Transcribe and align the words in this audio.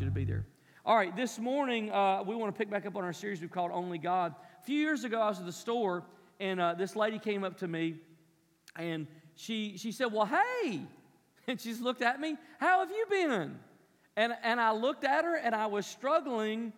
you 0.00 0.06
to 0.06 0.12
be 0.12 0.24
there. 0.24 0.46
All 0.86 0.96
right, 0.96 1.14
this 1.14 1.38
morning 1.38 1.92
uh, 1.92 2.22
we 2.26 2.34
want 2.34 2.54
to 2.54 2.58
pick 2.58 2.70
back 2.70 2.86
up 2.86 2.96
on 2.96 3.04
our 3.04 3.12
series 3.12 3.40
we've 3.42 3.50
called 3.50 3.70
Only 3.72 3.98
God. 3.98 4.34
A 4.60 4.64
few 4.64 4.78
years 4.78 5.04
ago, 5.04 5.20
I 5.20 5.28
was 5.28 5.38
at 5.38 5.44
the 5.44 5.52
store 5.52 6.04
and 6.38 6.58
uh, 6.58 6.72
this 6.72 6.96
lady 6.96 7.18
came 7.18 7.44
up 7.44 7.58
to 7.58 7.68
me 7.68 7.96
and 8.76 9.06
she, 9.34 9.76
she 9.76 9.92
said, 9.92 10.12
Well, 10.12 10.26
hey. 10.26 10.82
And 11.46 11.60
she 11.60 11.70
just 11.70 11.82
looked 11.82 12.02
at 12.02 12.20
me, 12.20 12.36
How 12.58 12.80
have 12.80 12.90
you 12.90 13.06
been? 13.10 13.58
And, 14.16 14.32
and 14.42 14.60
I 14.60 14.72
looked 14.72 15.04
at 15.04 15.24
her 15.24 15.36
and 15.36 15.54
I 15.54 15.66
was 15.66 15.86
struggling 15.86 16.72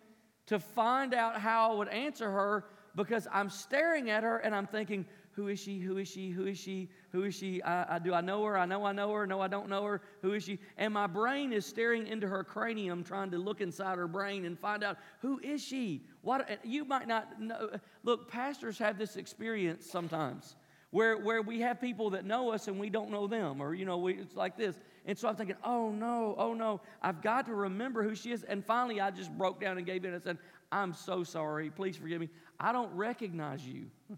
to 0.47 0.59
find 0.59 1.13
out 1.13 1.39
how 1.39 1.71
I 1.71 1.75
would 1.75 1.89
answer 1.89 2.29
her 2.29 2.65
because 2.95 3.27
I'm 3.31 3.49
staring 3.49 4.09
at 4.09 4.23
her 4.23 4.37
and 4.37 4.53
I'm 4.53 4.67
thinking, 4.67 5.05
who 5.33 5.47
is 5.47 5.59
she? 5.59 5.79
Who 5.79 5.97
is 5.97 6.07
she? 6.07 6.29
Who 6.29 6.45
is 6.45 6.57
she? 6.57 6.89
Who 7.11 7.23
is 7.23 7.33
she? 7.33 7.61
I, 7.63 7.95
I, 7.95 7.99
do 7.99 8.13
I 8.13 8.21
know 8.21 8.43
her? 8.43 8.57
I 8.57 8.65
know 8.65 8.85
I 8.85 8.91
know 8.91 9.11
her. 9.11 9.25
No, 9.25 9.41
I 9.41 9.47
don't 9.47 9.67
know 9.67 9.83
her. 9.83 10.01
Who 10.21 10.33
is 10.33 10.43
she? 10.43 10.59
And 10.77 10.93
my 10.93 11.07
brain 11.07 11.51
is 11.51 11.65
staring 11.65 12.07
into 12.07 12.27
her 12.27 12.43
cranium, 12.43 13.03
trying 13.03 13.31
to 13.31 13.37
look 13.37 13.59
inside 13.59 13.97
her 13.97 14.07
brain 14.07 14.45
and 14.45 14.57
find 14.59 14.83
out 14.83 14.97
who 15.21 15.39
is 15.39 15.63
she. 15.63 16.03
What 16.21 16.59
you 16.63 16.85
might 16.85 17.07
not 17.07 17.41
know. 17.41 17.71
Look, 18.03 18.29
pastors 18.29 18.77
have 18.77 18.97
this 18.97 19.15
experience 19.15 19.89
sometimes 19.89 20.55
where, 20.93 21.17
where 21.17 21.41
we 21.41 21.59
have 21.61 21.81
people 21.81 22.11
that 22.11 22.23
know 22.23 22.51
us 22.51 22.67
and 22.67 22.79
we 22.79 22.87
don't 22.87 23.09
know 23.09 23.25
them, 23.25 23.59
or 23.59 23.73
you 23.73 23.83
know, 23.83 23.97
we, 23.97 24.13
it's 24.13 24.35
like 24.35 24.55
this. 24.55 24.75
And 25.07 25.17
so 25.17 25.27
I'm 25.27 25.35
thinking, 25.35 25.55
oh 25.63 25.89
no, 25.89 26.35
oh 26.37 26.53
no, 26.53 26.81
I've 27.01 27.23
got 27.23 27.47
to 27.47 27.55
remember 27.55 28.03
who 28.03 28.13
she 28.13 28.31
is. 28.31 28.43
And 28.43 28.63
finally, 28.63 29.01
I 29.01 29.09
just 29.09 29.35
broke 29.35 29.59
down 29.59 29.77
and 29.77 29.85
gave 29.87 30.05
in 30.05 30.13
and 30.13 30.21
said, 30.21 30.37
I'm 30.71 30.93
so 30.93 31.23
sorry. 31.23 31.71
Please 31.71 31.97
forgive 31.97 32.21
me. 32.21 32.29
I 32.59 32.71
don't 32.71 32.93
recognize 32.93 33.65
you. 33.65 33.87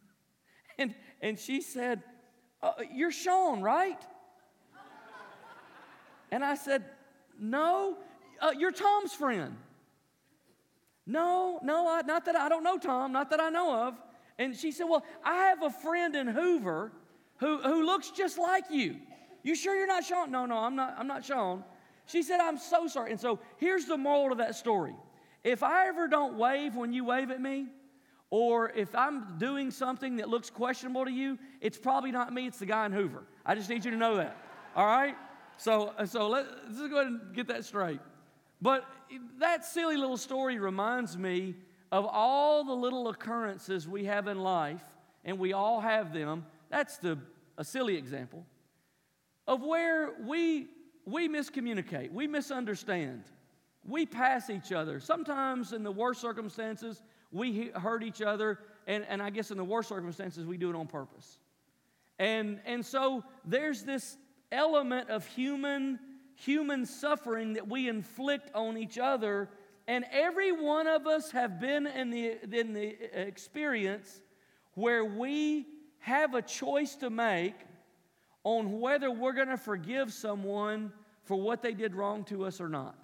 and, 0.80 0.94
and 1.22 1.40
she 1.40 1.62
said, 1.62 2.04
uh, 2.62 2.74
You're 2.92 3.12
Sean, 3.12 3.62
right? 3.62 4.00
And 6.32 6.44
I 6.44 6.56
said, 6.56 6.84
No, 7.40 7.98
uh, 8.42 8.52
you're 8.58 8.72
Tom's 8.72 9.14
friend. 9.14 9.56
No, 11.08 11.59
no, 11.64 11.88
I, 11.88 12.02
not 12.02 12.26
that 12.26 12.36
I 12.36 12.50
don't 12.50 12.64
know 12.64 12.78
Tom, 12.78 13.12
not 13.12 13.30
that 13.30 13.40
I 13.40 13.50
know 13.50 13.88
of. 13.88 13.95
And 14.38 14.56
she 14.56 14.72
said, 14.72 14.86
Well, 14.86 15.06
I 15.23 15.36
have 15.45 15.64
a 15.64 15.70
friend 15.70 16.16
in 16.16 16.28
Hoover 16.28 16.92
who, 17.38 17.60
who 17.60 17.86
looks 17.86 18.12
just 18.12 18.38
like 18.38 18.66
you. 18.70 18.98
You 19.44 19.56
sure 19.56 19.76
you're 19.76 19.88
not 19.88 20.04
Sean? 20.04 20.32
No, 20.32 20.45
no, 20.45 20.58
I'm 20.58 20.76
not, 20.76 20.95
I'm 20.98 21.08
not 21.08 21.23
Sean. 21.23 21.64
She 22.08 22.23
said, 22.23 22.39
I'm 22.39 22.58
so 22.58 22.88
sorry. 22.88 23.12
And 23.12 23.20
so 23.20 23.39
here's 23.58 23.86
the 23.86 23.98
moral 23.98 24.32
of 24.32 24.38
that 24.39 24.56
story. 24.56 24.95
If 25.44 25.64
I 25.64 25.88
ever 25.88 26.08
don't 26.08 26.38
wave 26.38 26.76
when 26.76 26.94
you 26.94 27.06
wave 27.06 27.30
at 27.30 27.42
me, 27.42 27.67
or 28.30 28.72
if 28.72 28.94
I'm 28.95 29.38
doing 29.38 29.72
something 29.72 30.18
that 30.18 30.30
looks 30.30 30.50
questionable 30.50 31.06
to 31.06 31.12
you, 31.12 31.38
it's 31.62 31.78
probably 31.78 32.12
not 32.12 32.34
me, 32.34 32.48
it's 32.48 32.59
the 32.59 32.66
guy 32.66 32.86
in 32.86 32.92
Hoover. 32.92 33.23
I 33.45 33.56
just 33.56 33.70
need 33.70 33.86
you 33.86 33.92
to 33.92 33.98
know 33.98 34.17
that. 34.17 34.38
All 34.76 34.86
right? 34.86 35.16
So, 35.58 35.94
so 36.06 36.28
let, 36.28 36.45
us 36.45 36.78
go 36.78 37.00
ahead 37.00 37.08
and 37.08 37.34
get 37.34 37.48
that 37.48 37.64
straight. 37.66 38.00
But 38.62 38.86
that 39.40 39.66
silly 39.66 39.95
little 39.95 40.17
story 40.17 40.59
reminds 40.59 41.17
me 41.17 41.56
of 41.92 42.06
all 42.06 42.64
the 42.64 42.73
little 42.73 43.08
occurrences 43.09 43.88
we 43.88 44.06
have 44.06 44.28
in 44.28 44.39
life, 44.39 44.84
and 45.23 45.39
we 45.39 45.54
all 45.54 45.80
have 45.80 46.14
them. 46.14 46.45
That's 46.70 46.98
the, 46.98 47.17
a 47.58 47.64
silly 47.64 47.95
example 47.95 48.45
of 49.48 49.62
where 49.62 50.14
we, 50.26 50.67
we 51.06 51.30
miscommunicate, 51.30 52.12
we 52.12 52.28
misunderstand, 52.28 53.23
we 53.88 54.06
pass 54.06 54.50
each 54.50 54.72
other. 54.72 55.00
Sometimes, 55.00 55.72
in 55.72 55.84
the 55.84 55.92
worst 55.92 56.20
circumstances, 56.20 57.04
we 57.36 57.72
hurt 57.75 58.03
each 58.03 58.22
other, 58.22 58.59
and, 58.88 59.05
and 59.08 59.22
I 59.22 59.30
guess 59.30 59.52
in 59.52 59.58
the 59.58 59.64
worst 59.64 59.89
circumstances, 59.89 60.45
we 60.45 60.58
do 60.58 60.69
it 60.69 60.75
on 60.75 60.88
purpose. 60.88 61.39
And, 62.17 62.59
and 62.66 62.86
so 62.86 63.23
there's 63.44 63.83
this 63.83 64.17
element 64.52 65.09
of 65.09 65.25
human, 65.27 66.00
human 66.36 66.86
suffering 66.86 67.53
that 67.53 67.67
we 67.67 67.89
inflict 67.89 68.49
on 68.55 68.77
each 68.77 68.98
other 68.98 69.49
and 69.87 70.05
every 70.11 70.52
one 70.52 70.87
of 70.87 71.05
us 71.05 71.32
have 71.32 71.60
been 71.60 71.86
in 71.86 72.10
the, 72.10 72.37
in 72.52 72.73
the 72.73 72.95
uh, 72.95 73.20
experience 73.20 74.21
where 74.73 75.05
we 75.05 75.67
have 75.99 76.33
a 76.33 76.42
choice 76.42 76.95
to 76.95 77.10
make 77.10 77.55
on 78.43 78.80
whether 78.80 79.11
we're 79.11 79.33
going 79.33 79.48
to 79.48 79.58
forgive 79.58 80.11
someone 80.11 80.92
for 81.23 81.36
what 81.37 81.61
they 81.61 81.73
did 81.73 81.95
wrong 81.95 82.23
to 82.26 82.45
us 82.45 82.60
or 82.60 82.70
not. 82.70 82.95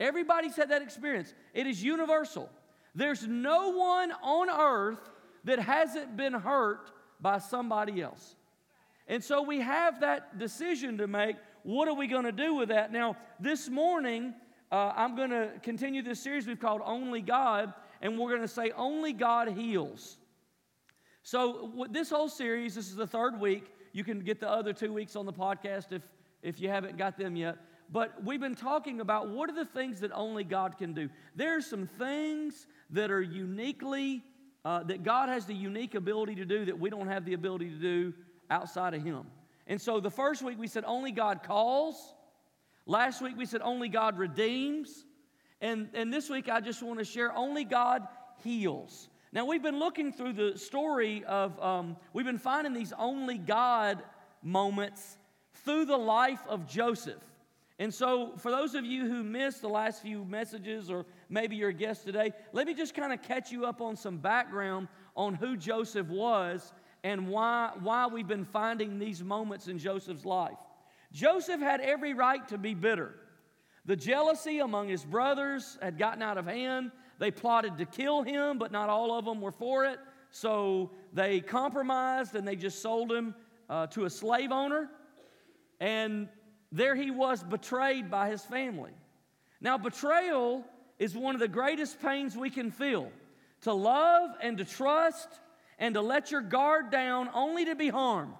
Everybody's 0.00 0.56
had 0.56 0.70
that 0.70 0.82
experience. 0.82 1.32
It 1.52 1.66
is 1.66 1.82
universal. 1.82 2.50
There's 2.94 3.26
no 3.26 3.70
one 3.70 4.12
on 4.22 4.50
earth 4.50 5.10
that 5.44 5.58
hasn't 5.58 6.16
been 6.16 6.32
hurt 6.32 6.90
by 7.20 7.38
somebody 7.38 8.02
else. 8.02 8.36
And 9.06 9.22
so 9.22 9.42
we 9.42 9.60
have 9.60 10.00
that 10.00 10.38
decision 10.38 10.98
to 10.98 11.06
make. 11.06 11.36
What 11.62 11.88
are 11.88 11.94
we 11.94 12.06
going 12.06 12.24
to 12.24 12.32
do 12.32 12.54
with 12.54 12.68
that? 12.68 12.92
Now, 12.92 13.16
this 13.40 13.68
morning, 13.68 14.34
uh, 14.70 14.92
I'm 14.96 15.14
going 15.16 15.30
to 15.30 15.50
continue 15.62 16.02
this 16.02 16.20
series 16.20 16.46
we've 16.46 16.60
called 16.60 16.82
Only 16.84 17.20
God, 17.20 17.72
and 18.00 18.18
we're 18.18 18.30
going 18.30 18.42
to 18.42 18.48
say 18.48 18.70
Only 18.76 19.12
God 19.12 19.48
Heals. 19.48 20.16
So, 21.22 21.70
with 21.74 21.92
this 21.92 22.10
whole 22.10 22.28
series, 22.28 22.74
this 22.74 22.88
is 22.88 22.96
the 22.96 23.06
third 23.06 23.40
week. 23.40 23.72
You 23.92 24.04
can 24.04 24.20
get 24.20 24.40
the 24.40 24.50
other 24.50 24.72
two 24.72 24.92
weeks 24.92 25.16
on 25.16 25.26
the 25.26 25.32
podcast 25.32 25.92
if, 25.92 26.02
if 26.42 26.60
you 26.60 26.68
haven't 26.68 26.98
got 26.98 27.16
them 27.16 27.36
yet. 27.36 27.56
But 27.94 28.24
we've 28.24 28.40
been 28.40 28.56
talking 28.56 29.00
about 29.00 29.28
what 29.28 29.48
are 29.48 29.54
the 29.54 29.64
things 29.64 30.00
that 30.00 30.10
only 30.12 30.42
God 30.42 30.78
can 30.78 30.94
do. 30.94 31.08
There 31.36 31.56
are 31.56 31.60
some 31.60 31.86
things 31.86 32.66
that 32.90 33.12
are 33.12 33.22
uniquely, 33.22 34.24
uh, 34.64 34.82
that 34.82 35.04
God 35.04 35.28
has 35.28 35.46
the 35.46 35.54
unique 35.54 35.94
ability 35.94 36.34
to 36.34 36.44
do 36.44 36.64
that 36.64 36.76
we 36.76 36.90
don't 36.90 37.06
have 37.06 37.24
the 37.24 37.34
ability 37.34 37.70
to 37.70 37.76
do 37.76 38.12
outside 38.50 38.94
of 38.94 39.04
Him. 39.04 39.26
And 39.68 39.80
so 39.80 40.00
the 40.00 40.10
first 40.10 40.42
week 40.42 40.58
we 40.58 40.66
said 40.66 40.82
only 40.84 41.12
God 41.12 41.44
calls. 41.44 42.14
Last 42.84 43.22
week 43.22 43.36
we 43.36 43.46
said 43.46 43.60
only 43.62 43.88
God 43.88 44.18
redeems. 44.18 45.04
And, 45.60 45.88
and 45.94 46.12
this 46.12 46.28
week 46.28 46.48
I 46.48 46.60
just 46.60 46.82
want 46.82 46.98
to 46.98 47.04
share 47.04 47.32
only 47.32 47.62
God 47.62 48.08
heals. 48.42 49.08
Now 49.32 49.44
we've 49.44 49.62
been 49.62 49.78
looking 49.78 50.12
through 50.12 50.32
the 50.32 50.58
story 50.58 51.22
of, 51.26 51.62
um, 51.62 51.96
we've 52.12 52.26
been 52.26 52.38
finding 52.38 52.72
these 52.72 52.92
only 52.98 53.38
God 53.38 54.02
moments 54.42 55.16
through 55.64 55.84
the 55.84 55.96
life 55.96 56.40
of 56.48 56.66
Joseph. 56.66 57.22
And 57.78 57.92
so, 57.92 58.34
for 58.38 58.52
those 58.52 58.74
of 58.76 58.84
you 58.84 59.08
who 59.08 59.24
missed 59.24 59.60
the 59.60 59.68
last 59.68 60.00
few 60.00 60.24
messages, 60.24 60.90
or 60.90 61.06
maybe 61.28 61.56
you're 61.56 61.70
a 61.70 61.74
guest 61.74 62.04
today, 62.04 62.32
let 62.52 62.68
me 62.68 62.74
just 62.74 62.94
kind 62.94 63.12
of 63.12 63.20
catch 63.22 63.50
you 63.50 63.66
up 63.66 63.80
on 63.80 63.96
some 63.96 64.18
background 64.18 64.86
on 65.16 65.34
who 65.34 65.56
Joseph 65.56 66.06
was 66.06 66.72
and 67.02 67.28
why, 67.28 67.72
why 67.80 68.06
we've 68.06 68.28
been 68.28 68.44
finding 68.44 68.98
these 68.98 69.24
moments 69.24 69.66
in 69.66 69.78
Joseph's 69.78 70.24
life. 70.24 70.56
Joseph 71.12 71.60
had 71.60 71.80
every 71.80 72.14
right 72.14 72.46
to 72.48 72.58
be 72.58 72.74
bitter. 72.74 73.14
The 73.86 73.96
jealousy 73.96 74.60
among 74.60 74.88
his 74.88 75.04
brothers 75.04 75.76
had 75.82 75.98
gotten 75.98 76.22
out 76.22 76.38
of 76.38 76.46
hand. 76.46 76.92
They 77.18 77.30
plotted 77.30 77.76
to 77.78 77.86
kill 77.86 78.22
him, 78.22 78.58
but 78.58 78.72
not 78.72 78.88
all 78.88 79.16
of 79.18 79.24
them 79.24 79.40
were 79.40 79.52
for 79.52 79.84
it. 79.84 79.98
So 80.30 80.90
they 81.12 81.40
compromised 81.40 82.34
and 82.34 82.46
they 82.46 82.56
just 82.56 82.80
sold 82.80 83.12
him 83.12 83.34
uh, 83.68 83.86
to 83.88 84.04
a 84.04 84.10
slave 84.10 84.50
owner. 84.50 84.88
And 85.80 86.28
there 86.74 86.96
he 86.96 87.12
was 87.12 87.40
betrayed 87.44 88.10
by 88.10 88.28
his 88.28 88.44
family. 88.44 88.90
Now, 89.60 89.78
betrayal 89.78 90.64
is 90.98 91.16
one 91.16 91.36
of 91.36 91.40
the 91.40 91.46
greatest 91.46 92.02
pains 92.02 92.36
we 92.36 92.50
can 92.50 92.72
feel 92.72 93.12
to 93.60 93.72
love 93.72 94.30
and 94.42 94.58
to 94.58 94.64
trust 94.64 95.28
and 95.78 95.94
to 95.94 96.00
let 96.00 96.32
your 96.32 96.42
guard 96.42 96.90
down 96.90 97.30
only 97.32 97.64
to 97.66 97.76
be 97.76 97.88
harmed. 97.88 98.34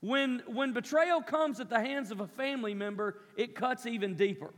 When, 0.00 0.42
when 0.46 0.74
betrayal 0.74 1.22
comes 1.22 1.58
at 1.58 1.70
the 1.70 1.80
hands 1.80 2.10
of 2.10 2.20
a 2.20 2.26
family 2.26 2.74
member, 2.74 3.16
it 3.34 3.54
cuts 3.54 3.86
even 3.86 4.14
deeper. 4.14 4.52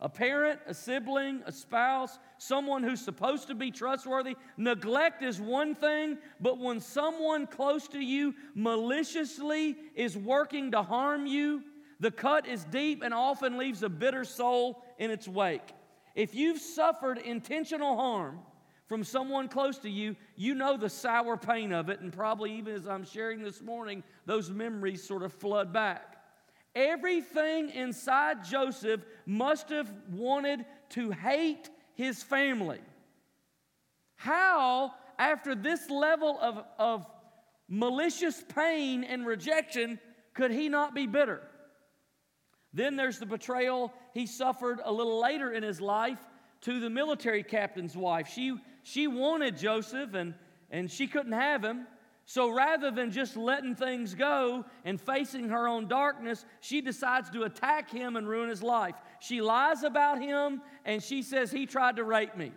A 0.00 0.08
parent, 0.08 0.58
a 0.66 0.74
sibling, 0.74 1.42
a 1.46 1.52
spouse, 1.52 2.18
someone 2.36 2.82
who's 2.82 3.00
supposed 3.00 3.46
to 3.46 3.54
be 3.54 3.70
trustworthy. 3.70 4.34
Neglect 4.56 5.22
is 5.22 5.40
one 5.40 5.76
thing, 5.76 6.18
but 6.40 6.58
when 6.58 6.80
someone 6.80 7.46
close 7.46 7.86
to 7.88 8.00
you 8.00 8.34
maliciously 8.56 9.76
is 9.94 10.16
working 10.16 10.72
to 10.72 10.82
harm 10.82 11.24
you, 11.26 11.62
the 12.02 12.10
cut 12.10 12.48
is 12.48 12.64
deep 12.64 13.00
and 13.04 13.14
often 13.14 13.56
leaves 13.56 13.84
a 13.84 13.88
bitter 13.88 14.24
soul 14.24 14.82
in 14.98 15.12
its 15.12 15.28
wake. 15.28 15.72
If 16.16 16.34
you've 16.34 16.58
suffered 16.58 17.16
intentional 17.18 17.96
harm, 17.96 18.40
from 18.88 19.04
someone 19.04 19.46
close 19.48 19.78
to 19.78 19.88
you, 19.88 20.16
you 20.34 20.56
know 20.56 20.76
the 20.76 20.90
sour 20.90 21.36
pain 21.36 21.72
of 21.72 21.88
it. 21.88 22.00
And 22.00 22.12
probably 22.12 22.58
even 22.58 22.74
as 22.74 22.88
I'm 22.88 23.04
sharing 23.04 23.40
this 23.40 23.62
morning, 23.62 24.02
those 24.26 24.50
memories 24.50 25.06
sort 25.06 25.22
of 25.22 25.32
flood 25.32 25.72
back. 25.72 26.16
Everything 26.74 27.70
inside 27.70 28.44
Joseph 28.44 29.02
must 29.24 29.68
have 29.68 29.88
wanted 30.10 30.64
to 30.90 31.12
hate 31.12 31.70
his 31.94 32.20
family. 32.20 32.80
How, 34.16 34.92
after 35.20 35.54
this 35.54 35.88
level 35.88 36.36
of, 36.42 36.64
of 36.80 37.06
malicious 37.68 38.42
pain 38.56 39.04
and 39.04 39.24
rejection, 39.24 40.00
could 40.34 40.50
he 40.50 40.68
not 40.68 40.96
be 40.96 41.06
bitter? 41.06 41.42
Then 42.74 42.96
there's 42.96 43.18
the 43.18 43.26
betrayal 43.26 43.92
he 44.14 44.26
suffered 44.26 44.80
a 44.84 44.92
little 44.92 45.20
later 45.20 45.52
in 45.52 45.62
his 45.62 45.80
life 45.80 46.18
to 46.62 46.80
the 46.80 46.90
military 46.90 47.42
captain's 47.42 47.96
wife. 47.96 48.28
She 48.28 48.56
she 48.82 49.06
wanted 49.06 49.56
Joseph 49.56 50.14
and, 50.14 50.34
and 50.70 50.90
she 50.90 51.06
couldn't 51.06 51.32
have 51.32 51.64
him. 51.64 51.86
So 52.24 52.48
rather 52.48 52.90
than 52.90 53.10
just 53.10 53.36
letting 53.36 53.74
things 53.74 54.14
go 54.14 54.64
and 54.84 55.00
facing 55.00 55.48
her 55.48 55.66
own 55.66 55.88
darkness, 55.88 56.44
she 56.60 56.80
decides 56.80 57.30
to 57.30 57.42
attack 57.42 57.90
him 57.90 58.16
and 58.16 58.28
ruin 58.28 58.48
his 58.48 58.62
life. 58.62 58.94
She 59.20 59.40
lies 59.40 59.82
about 59.82 60.20
him, 60.20 60.62
and 60.84 61.02
she 61.02 61.22
says 61.22 61.50
he 61.50 61.66
tried 61.66 61.96
to 61.96 62.04
rape 62.04 62.36
me. 62.36 62.52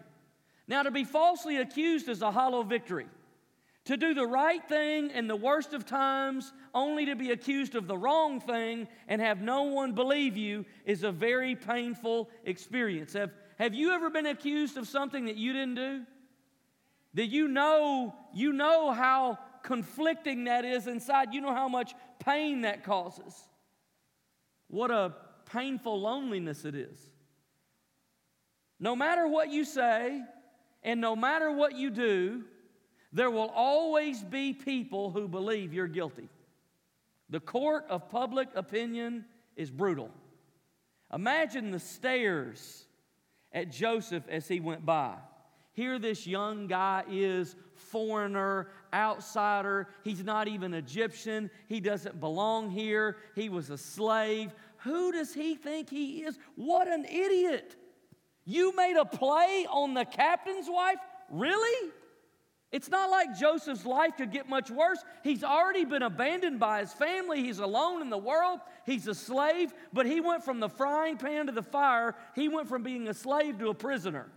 Now, 0.67 0.83
to 0.83 0.91
be 0.91 1.03
falsely 1.03 1.57
accused 1.57 2.09
is 2.09 2.21
a 2.21 2.31
hollow 2.31 2.63
victory. 2.63 3.07
To 3.85 3.97
do 3.97 4.15
the 4.15 4.25
right 4.25 4.67
thing 4.67 5.11
in 5.11 5.27
the 5.27 5.35
worst 5.35 5.73
of 5.73 5.85
times, 5.85 6.51
only 6.73 7.05
to 7.05 7.15
be 7.15 7.31
accused 7.31 7.75
of 7.75 7.87
the 7.87 7.97
wrong 7.97 8.39
thing 8.39 8.87
and 9.07 9.21
have 9.21 9.41
no 9.41 9.63
one 9.63 9.93
believe 9.93 10.35
you, 10.35 10.65
is 10.85 11.03
a 11.03 11.11
very 11.11 11.55
painful 11.55 12.29
experience. 12.45 13.13
Have, 13.13 13.31
have 13.59 13.75
you 13.75 13.91
ever 13.91 14.09
been 14.09 14.25
accused 14.25 14.77
of 14.77 14.87
something 14.87 15.25
that 15.25 15.37
you 15.37 15.53
didn't 15.53 15.75
do? 15.75 16.01
That 17.13 17.27
you 17.27 17.47
know, 17.47 18.15
you 18.33 18.53
know 18.53 18.91
how 18.91 19.37
conflicting 19.61 20.45
that 20.45 20.65
is 20.65 20.87
inside. 20.87 21.33
You 21.33 21.41
know 21.41 21.53
how 21.53 21.67
much 21.67 21.93
pain 22.17 22.61
that 22.61 22.83
causes. 22.83 23.35
What 24.67 24.89
a 24.89 25.13
painful 25.51 26.01
loneliness 26.01 26.65
it 26.65 26.73
is. 26.73 26.97
No 28.79 28.95
matter 28.95 29.27
what 29.27 29.51
you 29.51 29.63
say, 29.63 30.21
and 30.83 30.99
no 30.99 31.15
matter 31.15 31.51
what 31.51 31.75
you 31.75 31.91
do, 31.91 32.43
there 33.15 33.31
will 33.31 33.49
always 33.55 34.21
be 34.21 34.51
people 34.51 35.09
who 35.09 35.29
believe 35.29 35.73
you're 35.73 35.87
guilty. 35.87 36.27
The 37.29 37.39
court 37.39 37.85
of 37.89 38.09
public 38.09 38.49
opinion 38.55 39.23
is 39.55 39.71
brutal. 39.71 40.11
Imagine 41.13 41.71
the 41.71 41.79
stares 41.79 42.83
at 43.53 43.71
Joseph 43.71 44.25
as 44.27 44.49
he 44.49 44.59
went 44.59 44.85
by. 44.85 45.15
Here, 45.71 45.97
this 45.97 46.27
young 46.27 46.67
guy 46.67 47.05
is 47.09 47.55
foreigner, 47.73 48.67
outsider. 48.93 49.87
He's 50.03 50.23
not 50.25 50.49
even 50.49 50.73
Egyptian. 50.73 51.49
He 51.69 51.79
doesn't 51.79 52.19
belong 52.19 52.69
here. 52.69 53.15
He 53.33 53.47
was 53.47 53.69
a 53.69 53.77
slave. 53.77 54.53
Who 54.79 55.13
does 55.13 55.33
he 55.33 55.55
think 55.55 55.89
he 55.89 56.23
is? 56.23 56.37
What 56.55 56.89
an 56.89 57.05
idiot. 57.05 57.77
You 58.43 58.75
made 58.75 58.97
a 58.97 59.05
play 59.05 59.65
on 59.69 59.93
the 59.93 60.03
captain's 60.03 60.67
wife? 60.69 60.99
Really? 61.29 61.91
It's 62.75 62.89
not 62.89 63.09
like 63.09 63.39
Joseph's 63.39 63.85
life 63.85 64.17
could 64.17 64.31
get 64.31 64.49
much 64.49 64.69
worse. 64.69 65.01
He's 65.23 65.45
already 65.45 65.85
been 65.85 66.01
abandoned 66.01 66.59
by 66.59 66.81
his 66.81 66.91
family. 66.91 67.41
He's 67.41 67.59
alone 67.59 68.01
in 68.01 68.09
the 68.09 68.17
world. 68.17 68.59
He's 68.85 69.07
a 69.07 69.15
slave, 69.15 69.73
but 69.93 70.05
he 70.05 70.19
went 70.19 70.43
from 70.43 70.59
the 70.59 70.67
frying 70.67 71.15
pan 71.15 71.45
to 71.45 71.53
the 71.53 71.63
fire. 71.63 72.15
He 72.35 72.49
went 72.49 72.67
from 72.67 72.83
being 72.83 73.07
a 73.07 73.13
slave 73.13 73.59
to 73.59 73.69
a 73.69 73.73
prisoner. 73.73 74.27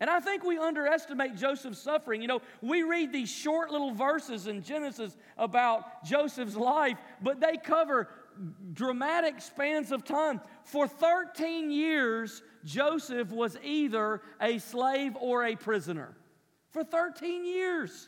And 0.00 0.10
I 0.10 0.18
think 0.18 0.42
we 0.42 0.58
underestimate 0.58 1.36
Joseph's 1.36 1.78
suffering. 1.78 2.20
You 2.20 2.26
know, 2.26 2.42
we 2.62 2.82
read 2.82 3.12
these 3.12 3.30
short 3.30 3.70
little 3.70 3.92
verses 3.92 4.48
in 4.48 4.60
Genesis 4.64 5.16
about 5.38 6.04
Joseph's 6.04 6.56
life, 6.56 6.98
but 7.22 7.38
they 7.38 7.58
cover 7.58 8.08
dramatic 8.72 9.40
spans 9.40 9.92
of 9.92 10.04
time. 10.04 10.40
For 10.64 10.88
13 10.88 11.70
years, 11.70 12.42
Joseph 12.64 13.30
was 13.30 13.56
either 13.62 14.20
a 14.40 14.58
slave 14.58 15.16
or 15.20 15.44
a 15.44 15.54
prisoner. 15.54 16.16
For 16.76 16.84
13 16.84 17.46
years. 17.46 18.06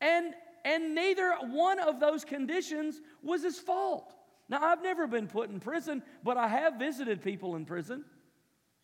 And, 0.00 0.32
and 0.64 0.94
neither 0.94 1.34
one 1.42 1.78
of 1.78 2.00
those 2.00 2.24
conditions 2.24 2.98
was 3.22 3.42
his 3.42 3.58
fault. 3.58 4.14
Now, 4.48 4.62
I've 4.62 4.82
never 4.82 5.06
been 5.06 5.26
put 5.26 5.50
in 5.50 5.60
prison, 5.60 6.02
but 6.22 6.38
I 6.38 6.48
have 6.48 6.78
visited 6.78 7.20
people 7.20 7.54
in 7.56 7.66
prison. 7.66 8.06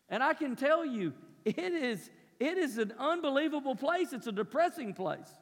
And 0.09 0.21
I 0.21 0.35
can 0.35 0.55
tell 0.55 0.85
you, 0.85 1.13
it 1.43 1.57
is, 1.57 2.11
it 2.39 2.59
is 2.59 2.77
an 2.77 2.93
unbelievable 2.99 3.73
place. 3.73 4.13
It's 4.13 4.27
a 4.27 4.31
depressing 4.31 4.93
place. 4.93 5.35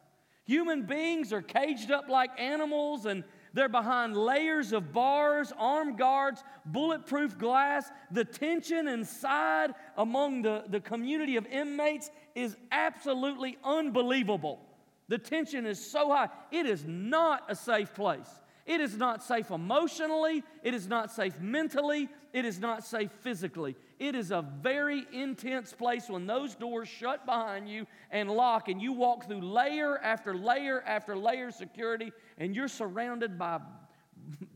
Human 0.46 0.84
beings 0.84 1.34
are 1.34 1.42
caged 1.42 1.92
up 1.92 2.08
like 2.08 2.32
animals 2.40 3.06
and 3.06 3.26
they're 3.54 3.70
behind 3.70 4.16
layers 4.16 4.74
of 4.74 4.94
bars, 4.94 5.52
armed 5.58 5.98
guards, 5.98 6.44
bulletproof 6.66 7.38
glass. 7.38 7.90
The 8.12 8.26
tension 8.26 8.88
inside 8.88 9.74
among 9.98 10.44
the, 10.44 10.64
the 10.68 10.80
community 10.80 11.36
of 11.36 11.46
inmates 11.48 12.10
is 12.36 12.56
absolutely 12.72 13.58
unbelievable. 13.64 14.60
The 15.08 15.18
tension 15.18 15.66
is 15.66 15.84
so 15.84 16.10
high. 16.10 16.30
It 16.52 16.66
is 16.66 16.86
not 16.86 17.44
a 17.50 17.56
safe 17.56 17.94
place. 17.94 18.30
It 18.66 18.82
is 18.82 18.98
not 18.98 19.24
safe 19.24 19.50
emotionally. 19.50 20.44
It 20.62 20.76
is 20.76 20.88
not 20.88 21.12
safe 21.12 21.40
mentally. 21.40 22.08
It 22.34 22.46
is 22.46 22.60
not 22.60 22.84
safe 22.84 23.12
physically. 23.22 23.76
It 23.98 24.14
is 24.14 24.30
a 24.30 24.46
very 24.62 25.08
intense 25.12 25.74
place 25.74 26.08
when 26.08 26.28
those 26.28 26.54
doors 26.54 26.88
shut 26.88 27.26
behind 27.26 27.68
you 27.68 27.88
and 28.12 28.30
lock, 28.30 28.70
and 28.70 28.80
you 28.80 28.94
walk 28.94 29.26
through 29.26 29.42
layer 29.42 29.98
after 29.98 30.36
layer 30.36 30.84
after 30.86 31.18
layer 31.18 31.48
of 31.48 31.56
security, 31.56 32.12
and 32.38 32.56
you're 32.56 32.68
surrounded 32.68 33.40
by 33.40 33.60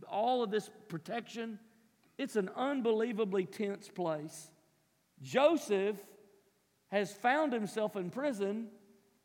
all 0.07 0.43
of 0.43 0.51
this 0.51 0.69
protection. 0.87 1.57
It's 2.19 2.35
an 2.35 2.49
unbelievably 2.55 3.47
tense 3.47 3.89
place. 3.89 4.51
Joseph 5.23 5.97
has 6.93 7.11
found 7.11 7.51
himself 7.53 7.95
in 7.95 8.09
prison 8.09 8.67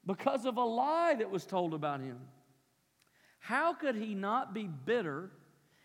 because 0.07 0.45
of 0.45 0.57
a 0.57 0.65
lie 0.65 1.15
that 1.15 1.31
was 1.31 1.45
told 1.45 1.75
about 1.75 2.01
him. 2.01 2.19
How 3.39 3.73
could 3.73 3.95
he 3.95 4.15
not 4.15 4.53
be 4.53 4.65
bitter 4.65 5.31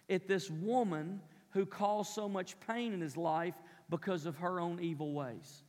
at 0.10 0.28
this 0.28 0.50
woman 0.50 1.22
who 1.52 1.66
caused 1.66 2.14
so 2.14 2.28
much 2.28 2.60
pain 2.62 2.94
in 2.94 3.02
his 3.02 3.16
life 3.16 3.56
because 3.90 4.26
of 4.26 4.38
her 4.38 4.60
own 4.60 4.80
evil 4.82 5.14
ways. 5.14 5.64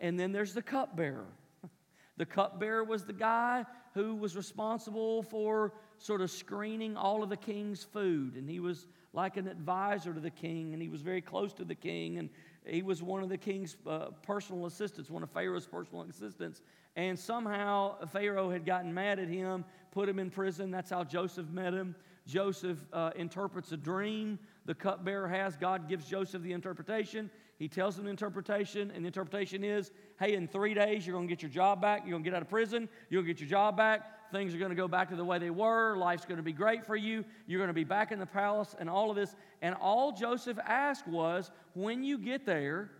And 0.00 0.18
then 0.18 0.32
there's 0.32 0.54
the 0.54 0.62
cupbearer. 0.62 1.26
The 2.16 2.24
cupbearer 2.24 2.84
was 2.84 3.04
the 3.04 3.12
guy 3.12 3.66
who 3.92 4.14
was 4.14 4.36
responsible 4.36 5.24
for 5.24 5.74
sort 5.98 6.20
of 6.20 6.30
screening 6.30 6.96
all 6.96 7.24
of 7.24 7.28
the 7.28 7.36
king's 7.36 7.82
food. 7.82 8.36
And 8.36 8.48
he 8.48 8.60
was 8.60 8.86
like 9.12 9.36
an 9.36 9.48
advisor 9.48 10.14
to 10.14 10.20
the 10.20 10.30
king, 10.30 10.74
and 10.74 10.80
he 10.80 10.88
was 10.88 11.02
very 11.02 11.20
close 11.20 11.52
to 11.54 11.64
the 11.64 11.74
king. 11.74 12.18
And 12.18 12.30
he 12.66 12.82
was 12.82 13.02
one 13.02 13.22
of 13.22 13.28
the 13.28 13.36
king's 13.36 13.76
uh, 13.86 14.06
personal 14.22 14.66
assistants, 14.66 15.10
one 15.10 15.22
of 15.22 15.30
Pharaoh's 15.30 15.66
personal 15.66 16.02
assistants. 16.02 16.62
And 16.96 17.18
somehow 17.18 18.06
Pharaoh 18.06 18.50
had 18.50 18.64
gotten 18.64 18.92
mad 18.94 19.18
at 19.18 19.28
him, 19.28 19.64
put 19.90 20.08
him 20.08 20.18
in 20.18 20.30
prison. 20.30 20.70
That's 20.70 20.90
how 20.90 21.04
Joseph 21.04 21.48
met 21.50 21.74
him. 21.74 21.94
Joseph 22.26 22.78
uh, 22.92 23.10
interprets 23.16 23.72
a 23.72 23.76
dream 23.76 24.38
the 24.64 24.74
cupbearer 24.74 25.28
has. 25.28 25.56
God 25.56 25.88
gives 25.88 26.06
Joseph 26.06 26.42
the 26.42 26.52
interpretation. 26.52 27.30
He 27.58 27.68
tells 27.68 27.98
him 27.98 28.04
the 28.04 28.10
interpretation, 28.10 28.90
and 28.90 29.04
the 29.04 29.08
interpretation 29.08 29.62
is 29.62 29.90
hey, 30.18 30.34
in 30.34 30.48
three 30.48 30.74
days, 30.74 31.06
you're 31.06 31.14
going 31.14 31.28
to 31.28 31.32
get 31.32 31.42
your 31.42 31.50
job 31.50 31.82
back. 31.82 32.02
You're 32.02 32.12
going 32.12 32.24
to 32.24 32.30
get 32.30 32.36
out 32.36 32.42
of 32.42 32.48
prison. 32.48 32.88
You'll 33.10 33.22
get 33.22 33.40
your 33.40 33.48
job 33.48 33.76
back. 33.76 34.23
Things 34.34 34.52
are 34.52 34.58
going 34.58 34.70
to 34.70 34.74
go 34.74 34.88
back 34.88 35.10
to 35.10 35.16
the 35.16 35.24
way 35.24 35.38
they 35.38 35.50
were. 35.50 35.96
Life's 35.96 36.24
going 36.24 36.38
to 36.38 36.42
be 36.42 36.52
great 36.52 36.84
for 36.84 36.96
you. 36.96 37.24
You're 37.46 37.60
going 37.60 37.68
to 37.68 37.72
be 37.72 37.84
back 37.84 38.10
in 38.10 38.18
the 38.18 38.26
palace, 38.26 38.74
and 38.80 38.90
all 38.90 39.08
of 39.08 39.14
this. 39.14 39.36
And 39.62 39.76
all 39.80 40.10
Joseph 40.10 40.58
asked 40.66 41.06
was 41.06 41.52
when 41.74 42.02
you 42.02 42.18
get 42.18 42.44
there, 42.44 42.90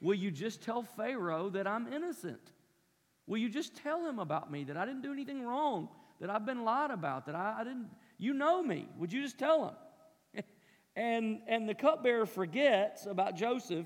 will 0.00 0.14
you 0.14 0.30
just 0.30 0.62
tell 0.62 0.82
Pharaoh 0.82 1.50
that 1.50 1.66
I'm 1.66 1.92
innocent? 1.92 2.40
Will 3.26 3.36
you 3.36 3.50
just 3.50 3.76
tell 3.76 4.08
him 4.08 4.18
about 4.18 4.50
me, 4.50 4.64
that 4.64 4.78
I 4.78 4.86
didn't 4.86 5.02
do 5.02 5.12
anything 5.12 5.44
wrong, 5.44 5.90
that 6.18 6.30
I've 6.30 6.46
been 6.46 6.64
lied 6.64 6.90
about, 6.90 7.26
that 7.26 7.34
I, 7.34 7.56
I 7.58 7.64
didn't, 7.64 7.90
you 8.16 8.32
know 8.32 8.62
me. 8.62 8.88
Would 8.96 9.12
you 9.12 9.20
just 9.20 9.38
tell 9.38 9.66
him? 10.34 10.44
And, 10.96 11.40
and 11.46 11.68
the 11.68 11.74
cupbearer 11.74 12.24
forgets 12.24 13.04
about 13.04 13.36
Joseph 13.36 13.84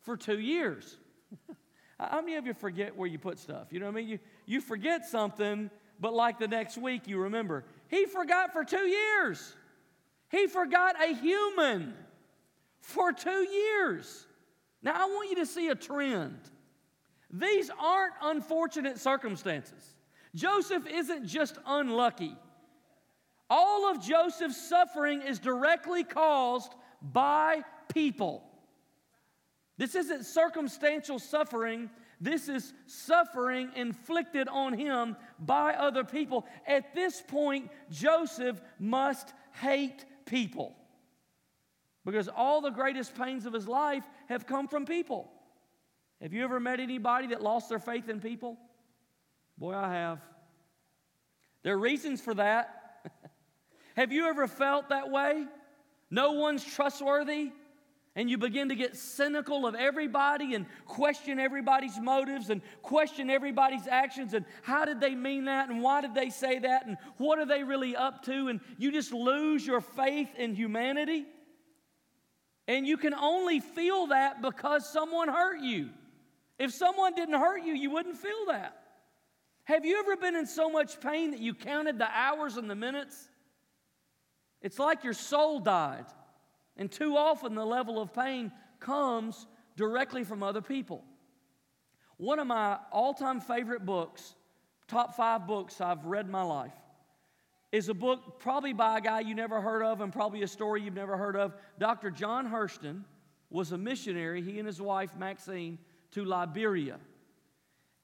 for 0.00 0.16
two 0.16 0.40
years. 0.40 0.96
How 2.00 2.22
many 2.22 2.34
of 2.36 2.46
you 2.46 2.54
forget 2.54 2.96
where 2.96 3.06
you 3.06 3.18
put 3.18 3.38
stuff? 3.38 3.68
You 3.70 3.78
know 3.78 3.86
what 3.86 3.92
I 3.92 3.96
mean? 3.96 4.08
You, 4.08 4.18
you 4.46 4.60
forget 4.62 5.04
something, 5.04 5.70
but 6.00 6.14
like 6.14 6.38
the 6.38 6.48
next 6.48 6.76
week 6.76 7.06
you 7.06 7.18
remember. 7.18 7.64
He 7.88 8.06
forgot 8.06 8.52
for 8.52 8.64
two 8.64 8.86
years. 8.86 9.54
He 10.30 10.46
forgot 10.46 10.96
a 11.02 11.14
human 11.14 11.94
for 12.80 13.12
two 13.12 13.30
years. 13.30 14.26
Now, 14.82 14.94
I 14.94 15.06
want 15.06 15.30
you 15.30 15.36
to 15.36 15.46
see 15.46 15.68
a 15.68 15.74
trend. 15.74 16.38
These 17.30 17.70
aren't 17.78 18.14
unfortunate 18.22 18.98
circumstances. 18.98 19.94
Joseph 20.34 20.86
isn't 20.86 21.26
just 21.26 21.58
unlucky. 21.66 22.36
All 23.48 23.90
of 23.90 24.02
Joseph's 24.02 24.68
suffering 24.68 25.22
is 25.22 25.38
directly 25.38 26.04
caused 26.04 26.72
by 27.00 27.62
people. 27.92 28.42
This 29.78 29.94
isn't 29.94 30.24
circumstantial 30.24 31.18
suffering. 31.18 31.90
This 32.20 32.48
is 32.48 32.72
suffering 32.86 33.70
inflicted 33.76 34.48
on 34.48 34.72
him 34.72 35.16
by 35.38 35.74
other 35.74 36.04
people. 36.04 36.46
At 36.66 36.94
this 36.94 37.22
point, 37.26 37.70
Joseph 37.90 38.60
must 38.78 39.34
hate 39.52 40.04
people 40.24 40.74
because 42.04 42.28
all 42.28 42.60
the 42.60 42.70
greatest 42.70 43.14
pains 43.14 43.44
of 43.44 43.52
his 43.52 43.68
life 43.68 44.04
have 44.28 44.46
come 44.46 44.68
from 44.68 44.86
people. 44.86 45.30
Have 46.22 46.32
you 46.32 46.42
ever 46.44 46.58
met 46.58 46.80
anybody 46.80 47.28
that 47.28 47.42
lost 47.42 47.68
their 47.68 47.78
faith 47.78 48.08
in 48.08 48.20
people? 48.20 48.56
Boy, 49.58 49.74
I 49.74 49.92
have. 49.92 50.20
There 51.62 51.74
are 51.74 51.78
reasons 51.78 52.20
for 52.20 52.34
that. 52.34 53.02
Have 53.96 54.12
you 54.12 54.26
ever 54.28 54.46
felt 54.46 54.90
that 54.90 55.10
way? 55.10 55.46
No 56.10 56.32
one's 56.32 56.62
trustworthy? 56.62 57.50
And 58.16 58.30
you 58.30 58.38
begin 58.38 58.70
to 58.70 58.74
get 58.74 58.96
cynical 58.96 59.66
of 59.66 59.74
everybody 59.74 60.54
and 60.54 60.64
question 60.86 61.38
everybody's 61.38 62.00
motives 62.00 62.48
and 62.48 62.62
question 62.80 63.28
everybody's 63.28 63.86
actions 63.86 64.32
and 64.32 64.46
how 64.62 64.86
did 64.86 65.00
they 65.00 65.14
mean 65.14 65.44
that 65.44 65.68
and 65.68 65.82
why 65.82 66.00
did 66.00 66.14
they 66.14 66.30
say 66.30 66.58
that 66.58 66.86
and 66.86 66.96
what 67.18 67.38
are 67.38 67.44
they 67.44 67.62
really 67.62 67.94
up 67.94 68.24
to? 68.24 68.48
And 68.48 68.60
you 68.78 68.90
just 68.90 69.12
lose 69.12 69.66
your 69.66 69.82
faith 69.82 70.30
in 70.38 70.54
humanity. 70.54 71.26
And 72.66 72.86
you 72.86 72.96
can 72.96 73.12
only 73.12 73.60
feel 73.60 74.06
that 74.06 74.40
because 74.40 74.90
someone 74.90 75.28
hurt 75.28 75.60
you. 75.60 75.90
If 76.58 76.72
someone 76.72 77.14
didn't 77.14 77.38
hurt 77.38 77.64
you, 77.64 77.74
you 77.74 77.90
wouldn't 77.90 78.16
feel 78.16 78.46
that. 78.48 78.78
Have 79.64 79.84
you 79.84 79.98
ever 79.98 80.16
been 80.16 80.36
in 80.36 80.46
so 80.46 80.70
much 80.70 81.00
pain 81.02 81.32
that 81.32 81.40
you 81.40 81.52
counted 81.52 81.98
the 81.98 82.08
hours 82.10 82.56
and 82.56 82.70
the 82.70 82.74
minutes? 82.74 83.28
It's 84.62 84.78
like 84.78 85.04
your 85.04 85.12
soul 85.12 85.60
died. 85.60 86.06
And 86.76 86.90
too 86.90 87.16
often, 87.16 87.54
the 87.54 87.64
level 87.64 88.00
of 88.00 88.12
pain 88.12 88.52
comes 88.80 89.46
directly 89.76 90.24
from 90.24 90.42
other 90.42 90.60
people. 90.60 91.04
One 92.18 92.38
of 92.38 92.46
my 92.46 92.78
all 92.92 93.14
time 93.14 93.40
favorite 93.40 93.84
books, 93.84 94.34
top 94.88 95.14
five 95.14 95.46
books 95.46 95.80
I've 95.80 96.04
read 96.04 96.26
in 96.26 96.32
my 96.32 96.42
life, 96.42 96.72
is 97.72 97.88
a 97.88 97.94
book 97.94 98.38
probably 98.38 98.72
by 98.72 98.98
a 98.98 99.00
guy 99.00 99.20
you 99.20 99.34
never 99.34 99.60
heard 99.60 99.82
of 99.82 100.00
and 100.00 100.12
probably 100.12 100.42
a 100.42 100.48
story 100.48 100.82
you've 100.82 100.94
never 100.94 101.16
heard 101.16 101.36
of. 101.36 101.54
Dr. 101.78 102.10
John 102.10 102.48
Hurston 102.48 103.02
was 103.50 103.72
a 103.72 103.78
missionary, 103.78 104.42
he 104.42 104.58
and 104.58 104.66
his 104.66 104.80
wife 104.80 105.10
Maxine, 105.16 105.78
to 106.12 106.24
Liberia. 106.24 106.98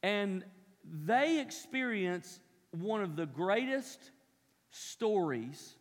And 0.03 0.45
they 0.85 1.41
experienced 1.41 2.41
one 2.73 3.03
of 3.03 3.17
the 3.17 3.27
greatest 3.27 4.11
stories 4.71 5.77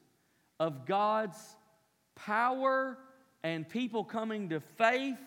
of 0.59 0.85
God's 0.85 1.37
power 2.25 2.97
and 3.43 3.67
people 3.67 4.03
coming 4.03 4.49
to 4.49 4.59
faith, 4.59 5.17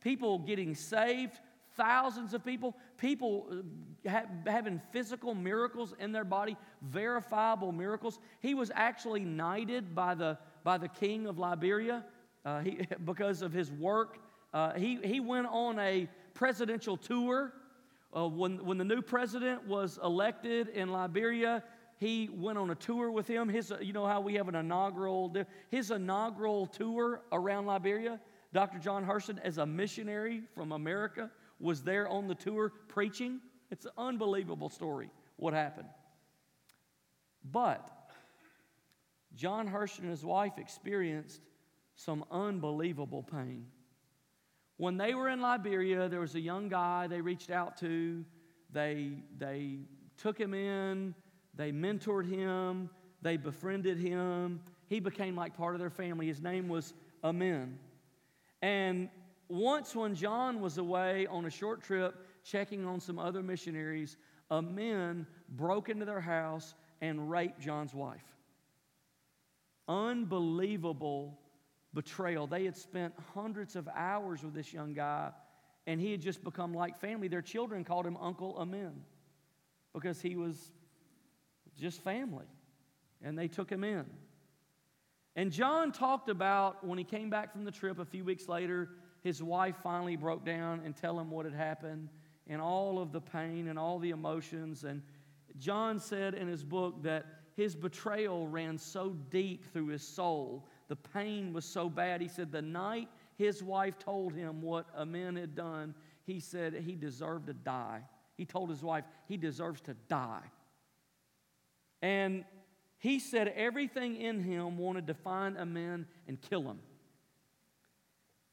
people 0.00 0.38
getting 0.38 0.74
saved, 0.74 1.40
thousands 1.76 2.34
of 2.34 2.44
people, 2.44 2.76
people 2.98 3.46
uh, 3.50 4.10
ha- 4.10 4.26
having 4.46 4.80
physical 4.90 5.34
miracles 5.34 5.94
in 5.98 6.12
their 6.12 6.24
body, 6.24 6.56
verifiable 6.82 7.72
miracles. 7.72 8.18
He 8.40 8.54
was 8.54 8.70
actually 8.74 9.20
knighted 9.20 9.94
by 9.94 10.14
the, 10.14 10.38
by 10.64 10.78
the 10.78 10.88
king 10.88 11.26
of 11.26 11.38
Liberia 11.38 12.04
uh, 12.44 12.60
he, 12.60 12.86
because 13.04 13.42
of 13.42 13.52
his 13.52 13.70
work. 13.70 14.18
Uh, 14.52 14.74
he, 14.74 14.98
he 15.02 15.20
went 15.20 15.46
on 15.46 15.78
a 15.78 16.08
presidential 16.34 16.96
tour. 16.96 17.52
Uh, 18.14 18.28
when, 18.28 18.62
when 18.62 18.76
the 18.76 18.84
new 18.84 19.00
president 19.00 19.66
was 19.66 19.98
elected 20.04 20.68
in 20.68 20.92
Liberia, 20.92 21.62
he 22.02 22.28
went 22.32 22.58
on 22.58 22.68
a 22.70 22.74
tour 22.74 23.12
with 23.12 23.28
him. 23.28 23.48
His, 23.48 23.70
uh, 23.70 23.78
you 23.80 23.92
know 23.92 24.06
how 24.06 24.20
we 24.20 24.34
have 24.34 24.48
an 24.48 24.56
inaugural, 24.56 25.32
his 25.70 25.92
inaugural 25.92 26.66
tour 26.66 27.22
around 27.30 27.66
Liberia, 27.66 28.18
Dr. 28.52 28.80
John 28.80 29.06
Hurston, 29.06 29.38
as 29.44 29.58
a 29.58 29.64
missionary 29.64 30.42
from 30.52 30.72
America, 30.72 31.30
was 31.60 31.84
there 31.84 32.08
on 32.08 32.26
the 32.26 32.34
tour 32.34 32.72
preaching. 32.88 33.40
It's 33.70 33.84
an 33.84 33.92
unbelievable 33.96 34.68
story 34.68 35.10
what 35.36 35.54
happened. 35.54 35.86
But 37.44 37.88
John 39.36 39.68
Hurston 39.68 40.00
and 40.00 40.10
his 40.10 40.24
wife 40.24 40.58
experienced 40.58 41.40
some 41.94 42.24
unbelievable 42.32 43.22
pain. 43.22 43.66
When 44.76 44.96
they 44.96 45.14
were 45.14 45.28
in 45.28 45.40
Liberia, 45.40 46.08
there 46.08 46.20
was 46.20 46.34
a 46.34 46.40
young 46.40 46.68
guy 46.68 47.06
they 47.06 47.20
reached 47.20 47.52
out 47.52 47.76
to. 47.78 48.24
They, 48.72 49.22
they 49.38 49.78
took 50.16 50.36
him 50.36 50.52
in, 50.52 51.14
they 51.54 51.72
mentored 51.72 52.28
him, 52.28 52.88
they 53.20 53.36
befriended 53.36 53.98
him. 53.98 54.60
He 54.88 55.00
became 55.00 55.36
like 55.36 55.56
part 55.56 55.74
of 55.74 55.80
their 55.80 55.90
family. 55.90 56.26
His 56.26 56.42
name 56.42 56.68
was 56.68 56.94
Amen. 57.24 57.78
And 58.60 59.08
once, 59.48 59.94
when 59.94 60.14
John 60.14 60.60
was 60.60 60.78
away 60.78 61.26
on 61.26 61.44
a 61.44 61.50
short 61.50 61.82
trip 61.82 62.26
checking 62.44 62.84
on 62.84 63.00
some 63.00 63.18
other 63.18 63.42
missionaries, 63.42 64.16
Amen 64.50 65.26
broke 65.50 65.88
into 65.88 66.04
their 66.04 66.20
house 66.20 66.74
and 67.00 67.30
raped 67.30 67.60
John's 67.60 67.94
wife. 67.94 68.24
Unbelievable 69.88 71.38
betrayal. 71.94 72.46
They 72.46 72.64
had 72.64 72.76
spent 72.76 73.14
hundreds 73.34 73.76
of 73.76 73.88
hours 73.94 74.42
with 74.42 74.54
this 74.54 74.72
young 74.72 74.94
guy, 74.94 75.30
and 75.86 76.00
he 76.00 76.12
had 76.12 76.20
just 76.20 76.42
become 76.42 76.72
like 76.72 76.96
family. 76.98 77.28
Their 77.28 77.42
children 77.42 77.84
called 77.84 78.06
him 78.06 78.16
Uncle 78.18 78.56
Amen 78.58 79.02
because 79.92 80.20
he 80.20 80.36
was 80.36 80.72
just 81.78 82.00
family, 82.02 82.46
and 83.22 83.38
they 83.38 83.48
took 83.48 83.70
him 83.70 83.84
in. 83.84 84.04
And 85.34 85.50
John 85.50 85.92
talked 85.92 86.28
about 86.28 86.86
when 86.86 86.98
he 86.98 87.04
came 87.04 87.30
back 87.30 87.52
from 87.52 87.64
the 87.64 87.70
trip 87.70 87.98
a 87.98 88.04
few 88.04 88.24
weeks 88.24 88.48
later, 88.48 88.90
his 89.22 89.42
wife 89.42 89.76
finally 89.82 90.16
broke 90.16 90.44
down 90.44 90.82
and 90.84 90.96
tell 90.96 91.18
him 91.18 91.30
what 91.30 91.44
had 91.44 91.54
happened 91.54 92.08
and 92.48 92.60
all 92.60 92.98
of 92.98 93.12
the 93.12 93.20
pain 93.20 93.68
and 93.68 93.78
all 93.78 93.98
the 93.98 94.10
emotions. 94.10 94.84
And 94.84 95.00
John 95.58 95.98
said 95.98 96.34
in 96.34 96.48
his 96.48 96.64
book 96.64 97.02
that 97.02 97.24
his 97.56 97.74
betrayal 97.74 98.46
ran 98.46 98.76
so 98.78 99.10
deep 99.30 99.72
through 99.72 99.88
his 99.88 100.02
soul. 100.02 100.66
The 100.88 100.96
pain 100.96 101.52
was 101.52 101.64
so 101.64 101.88
bad. 101.88 102.20
He 102.20 102.28
said 102.28 102.50
the 102.50 102.62
night 102.62 103.08
his 103.36 103.62
wife 103.62 103.98
told 103.98 104.34
him 104.34 104.60
what 104.60 104.86
Amen 104.96 105.36
had 105.36 105.54
done, 105.54 105.94
he 106.24 106.40
said 106.40 106.74
he 106.74 106.94
deserved 106.94 107.46
to 107.46 107.54
die. 107.54 108.02
He 108.36 108.44
told 108.44 108.70
his 108.70 108.82
wife 108.82 109.04
he 109.26 109.36
deserves 109.36 109.80
to 109.82 109.94
die. 110.08 110.42
And 112.02 112.44
he 112.98 113.18
said 113.18 113.48
everything 113.56 114.16
in 114.16 114.40
him 114.40 114.76
wanted 114.76 115.06
to 115.06 115.14
find 115.14 115.56
Amen 115.56 116.06
and 116.28 116.40
kill 116.40 116.62
him. 116.62 116.80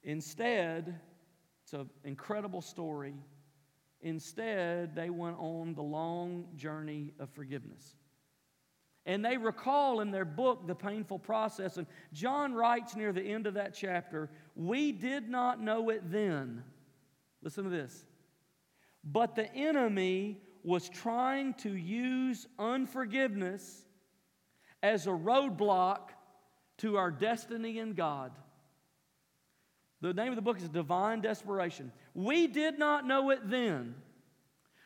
Instead, 0.03 0.99
it's 1.63 1.73
an 1.73 1.89
incredible 2.03 2.61
story. 2.61 3.15
Instead, 4.01 4.95
they 4.95 5.09
went 5.09 5.37
on 5.39 5.73
the 5.73 5.81
long 5.81 6.45
journey 6.55 7.11
of 7.19 7.29
forgiveness. 7.31 7.95
And 9.05 9.25
they 9.25 9.37
recall 9.37 10.01
in 10.01 10.11
their 10.11 10.25
book 10.25 10.67
the 10.67 10.75
painful 10.75 11.19
process. 11.19 11.77
And 11.77 11.87
John 12.13 12.53
writes 12.53 12.95
near 12.95 13.11
the 13.11 13.23
end 13.23 13.47
of 13.47 13.55
that 13.55 13.73
chapter 13.73 14.29
We 14.55 14.91
did 14.91 15.27
not 15.27 15.59
know 15.59 15.89
it 15.89 16.11
then. 16.11 16.63
Listen 17.41 17.63
to 17.63 17.69
this. 17.69 18.05
But 19.03 19.35
the 19.35 19.53
enemy 19.53 20.41
was 20.63 20.89
trying 20.89 21.53
to 21.55 21.75
use 21.75 22.47
unforgiveness 22.57 23.85
as 24.83 25.07
a 25.07 25.11
roadblock 25.11 26.09
to 26.77 26.97
our 26.97 27.11
destiny 27.11 27.79
in 27.79 27.93
God. 27.93 28.31
The 30.01 30.13
name 30.13 30.29
of 30.29 30.35
the 30.35 30.41
book 30.41 30.57
is 30.61 30.69
Divine 30.69 31.21
Desperation. 31.21 31.91
We 32.13 32.47
did 32.47 32.79
not 32.79 33.05
know 33.05 33.31
it 33.31 33.49
then, 33.49 33.95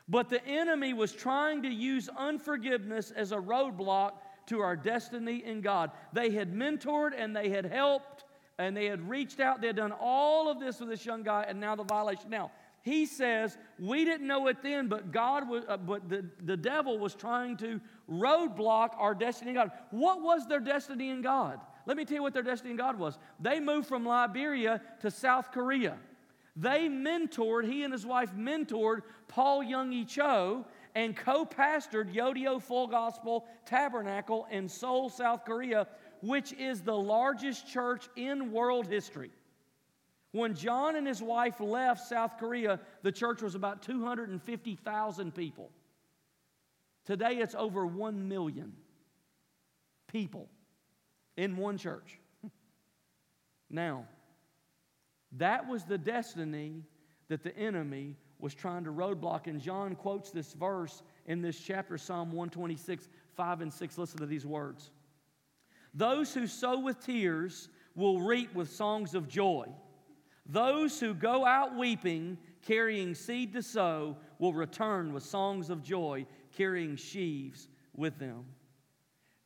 but 0.07 0.29
the 0.29 0.43
enemy 0.45 0.93
was 0.93 1.11
trying 1.11 1.63
to 1.63 1.69
use 1.69 2.09
unforgiveness 2.17 3.11
as 3.11 3.31
a 3.31 3.37
roadblock 3.37 4.13
to 4.47 4.59
our 4.59 4.75
destiny 4.75 5.43
in 5.45 5.61
God. 5.61 5.91
They 6.13 6.31
had 6.31 6.53
mentored 6.53 7.11
and 7.15 7.35
they 7.35 7.49
had 7.49 7.65
helped 7.65 8.25
and 8.57 8.75
they 8.75 8.85
had 8.85 9.07
reached 9.09 9.39
out. 9.39 9.61
They 9.61 9.67
had 9.67 9.75
done 9.75 9.93
all 9.99 10.49
of 10.49 10.59
this 10.59 10.79
with 10.79 10.89
this 10.89 11.05
young 11.05 11.23
guy, 11.23 11.45
and 11.47 11.59
now 11.59 11.75
the 11.75 11.83
violation. 11.83 12.29
Now, 12.29 12.51
he 12.83 13.05
says, 13.05 13.57
We 13.79 14.05
didn't 14.05 14.27
know 14.27 14.47
it 14.47 14.61
then, 14.61 14.87
but 14.87 15.11
God 15.11 15.47
was, 15.47 15.63
uh, 15.67 15.77
but 15.77 16.09
the, 16.09 16.25
the 16.43 16.57
devil 16.57 16.99
was 16.99 17.15
trying 17.15 17.57
to 17.57 17.79
roadblock 18.11 18.89
our 18.97 19.15
destiny 19.15 19.51
in 19.51 19.55
God. 19.55 19.71
What 19.89 20.21
was 20.21 20.47
their 20.47 20.59
destiny 20.59 21.09
in 21.09 21.21
God? 21.21 21.59
Let 21.85 21.97
me 21.97 22.05
tell 22.05 22.15
you 22.15 22.21
what 22.21 22.33
their 22.33 22.43
destiny 22.43 22.71
in 22.71 22.77
God 22.77 22.99
was. 22.99 23.17
They 23.39 23.61
moved 23.61 23.87
from 23.87 24.05
Liberia 24.05 24.81
to 24.99 25.09
South 25.09 25.51
Korea. 25.51 25.97
They 26.57 26.87
mentored, 26.87 27.65
he 27.65 27.83
and 27.83 27.91
his 27.91 28.05
wife 28.05 28.33
mentored 28.35 29.01
Paul 29.29 29.63
Yonggi 29.63 30.07
Cho 30.07 30.65
and 30.93 31.15
co 31.15 31.45
pastored 31.45 32.13
Yoido 32.13 32.61
Full 32.61 32.87
Gospel 32.87 33.45
Tabernacle 33.65 34.45
in 34.51 34.67
Seoul, 34.67 35.09
South 35.09 35.45
Korea, 35.45 35.87
which 36.21 36.51
is 36.53 36.81
the 36.81 36.95
largest 36.95 37.65
church 37.65 38.09
in 38.17 38.51
world 38.51 38.87
history. 38.87 39.31
When 40.33 40.55
John 40.55 40.95
and 40.95 41.05
his 41.05 41.21
wife 41.21 41.59
left 41.59 42.07
South 42.07 42.39
Korea, 42.39 42.79
the 43.03 43.11
church 43.11 43.43
was 43.43 43.53
about 43.53 43.83
250,000 43.83 45.35
people. 45.35 45.69
Today 47.05 47.37
it's 47.37 47.53
over 47.53 47.85
1 47.85 48.27
million 48.27 48.73
people 50.07 50.49
in 51.37 51.55
one 51.55 51.77
church. 51.77 52.17
now, 53.69 54.05
that 55.33 55.69
was 55.69 55.83
the 55.83 55.99
destiny 55.99 56.81
that 57.27 57.43
the 57.43 57.55
enemy 57.55 58.15
was 58.39 58.55
trying 58.55 58.85
to 58.85 58.91
roadblock. 58.91 59.45
And 59.45 59.61
John 59.61 59.93
quotes 59.95 60.31
this 60.31 60.53
verse 60.53 61.03
in 61.27 61.43
this 61.43 61.59
chapter, 61.59 61.95
Psalm 61.95 62.31
126, 62.31 63.07
5 63.35 63.61
and 63.61 63.71
6. 63.71 63.97
Listen 63.99 64.17
to 64.17 64.25
these 64.25 64.47
words 64.47 64.89
Those 65.93 66.33
who 66.33 66.47
sow 66.47 66.79
with 66.79 67.05
tears 67.05 67.69
will 67.93 68.19
reap 68.19 68.55
with 68.55 68.71
songs 68.71 69.13
of 69.13 69.27
joy. 69.27 69.67
Those 70.45 70.99
who 70.99 71.13
go 71.13 71.45
out 71.45 71.77
weeping, 71.77 72.37
carrying 72.61 73.15
seed 73.15 73.53
to 73.53 73.61
sow, 73.61 74.17
will 74.39 74.53
return 74.53 75.13
with 75.13 75.23
songs 75.23 75.69
of 75.69 75.83
joy, 75.83 76.25
carrying 76.55 76.95
sheaves 76.95 77.69
with 77.95 78.19
them. 78.19 78.45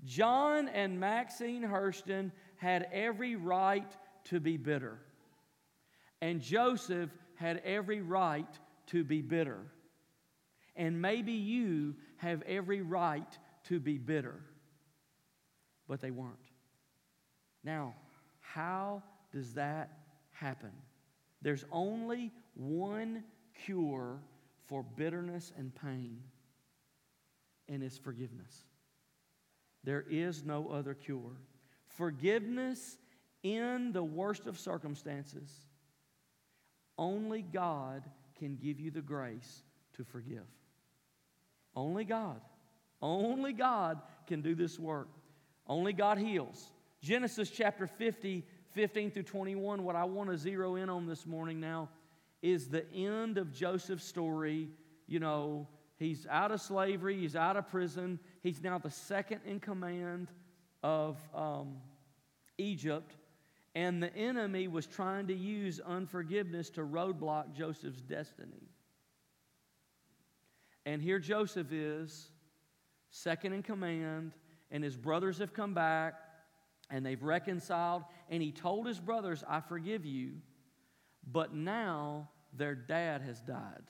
John 0.03 0.67
and 0.69 0.99
Maxine 0.99 1.63
Hurston 1.63 2.31
had 2.55 2.87
every 2.91 3.35
right 3.35 3.91
to 4.25 4.39
be 4.39 4.57
bitter. 4.57 4.99
And 6.21 6.41
Joseph 6.41 7.11
had 7.35 7.61
every 7.63 8.01
right 8.01 8.47
to 8.87 9.03
be 9.03 9.21
bitter. 9.21 9.59
And 10.75 10.99
maybe 11.01 11.33
you 11.33 11.95
have 12.17 12.41
every 12.43 12.81
right 12.81 13.37
to 13.65 13.79
be 13.79 13.97
bitter. 13.97 14.41
But 15.87 16.01
they 16.01 16.11
weren't. 16.11 16.35
Now, 17.63 17.93
how 18.39 19.03
does 19.31 19.53
that 19.53 19.91
happen. 20.37 20.71
There's 21.41 21.65
only 21.71 22.31
one 22.55 23.23
cure 23.65 24.19
for 24.65 24.83
bitterness 24.83 25.51
and 25.57 25.73
pain, 25.73 26.21
and 27.69 27.83
it's 27.83 27.97
forgiveness. 27.97 28.65
There 29.83 30.05
is 30.09 30.43
no 30.43 30.69
other 30.69 30.93
cure. 30.93 31.37
Forgiveness 31.87 32.97
in 33.43 33.91
the 33.93 34.03
worst 34.03 34.47
of 34.47 34.59
circumstances, 34.59 35.49
only 36.97 37.41
God 37.41 38.03
can 38.37 38.55
give 38.55 38.79
you 38.79 38.91
the 38.91 39.01
grace 39.01 39.63
to 39.93 40.03
forgive. 40.03 40.45
Only 41.75 42.03
God. 42.03 42.41
Only 43.01 43.53
God 43.53 44.01
can 44.25 44.41
do 44.41 44.55
this 44.55 44.79
work. 44.79 45.09
Only 45.67 45.93
God 45.93 46.17
heals. 46.17 46.71
Genesis 47.01 47.49
chapter 47.49 47.85
50, 47.85 48.43
15 48.77 49.09
through 49.09 49.23
21, 49.23 49.83
what 49.83 49.95
I 49.95 50.03
want 50.03 50.29
to 50.29 50.37
zero 50.37 50.75
in 50.75 50.87
on 50.87 51.07
this 51.07 51.25
morning 51.25 51.59
now 51.59 51.89
is 52.43 52.67
the 52.67 52.87
end 52.93 53.39
of 53.39 53.51
Joseph's 53.51 54.03
story. 54.03 54.69
You 55.07 55.19
know, 55.19 55.67
he's 55.97 56.27
out 56.29 56.51
of 56.51 56.61
slavery, 56.61 57.17
he's 57.17 57.35
out 57.35 57.57
of 57.57 57.67
prison, 57.67 58.19
he's 58.43 58.61
now 58.61 58.77
the 58.77 58.91
second 58.91 59.41
in 59.47 59.59
command 59.59 60.27
of 60.83 61.17
um, 61.33 61.77
Egypt. 62.59 63.15
And 63.73 64.01
the 64.01 64.15
enemy 64.15 64.67
was 64.67 64.85
trying 64.85 65.25
to 65.25 65.33
use 65.33 65.79
unforgiveness 65.79 66.69
to 66.71 66.81
roadblock 66.81 67.53
Joseph's 67.53 68.01
destiny. 68.01 68.69
And 70.85 71.01
here 71.01 71.17
Joseph 71.17 71.71
is, 71.71 72.29
second 73.09 73.53
in 73.53 73.63
command, 73.63 74.33
and 74.69 74.83
his 74.83 74.95
brothers 74.95 75.39
have 75.39 75.51
come 75.51 75.73
back 75.73 76.26
and 76.89 77.05
they've 77.05 77.21
reconciled. 77.21 78.03
And 78.29 78.41
he 78.41 78.51
told 78.51 78.87
his 78.87 78.99
brothers, 78.99 79.43
I 79.47 79.61
forgive 79.61 80.05
you. 80.05 80.33
But 81.29 81.53
now 81.53 82.29
their 82.53 82.75
dad 82.75 83.21
has 83.21 83.41
died. 83.41 83.83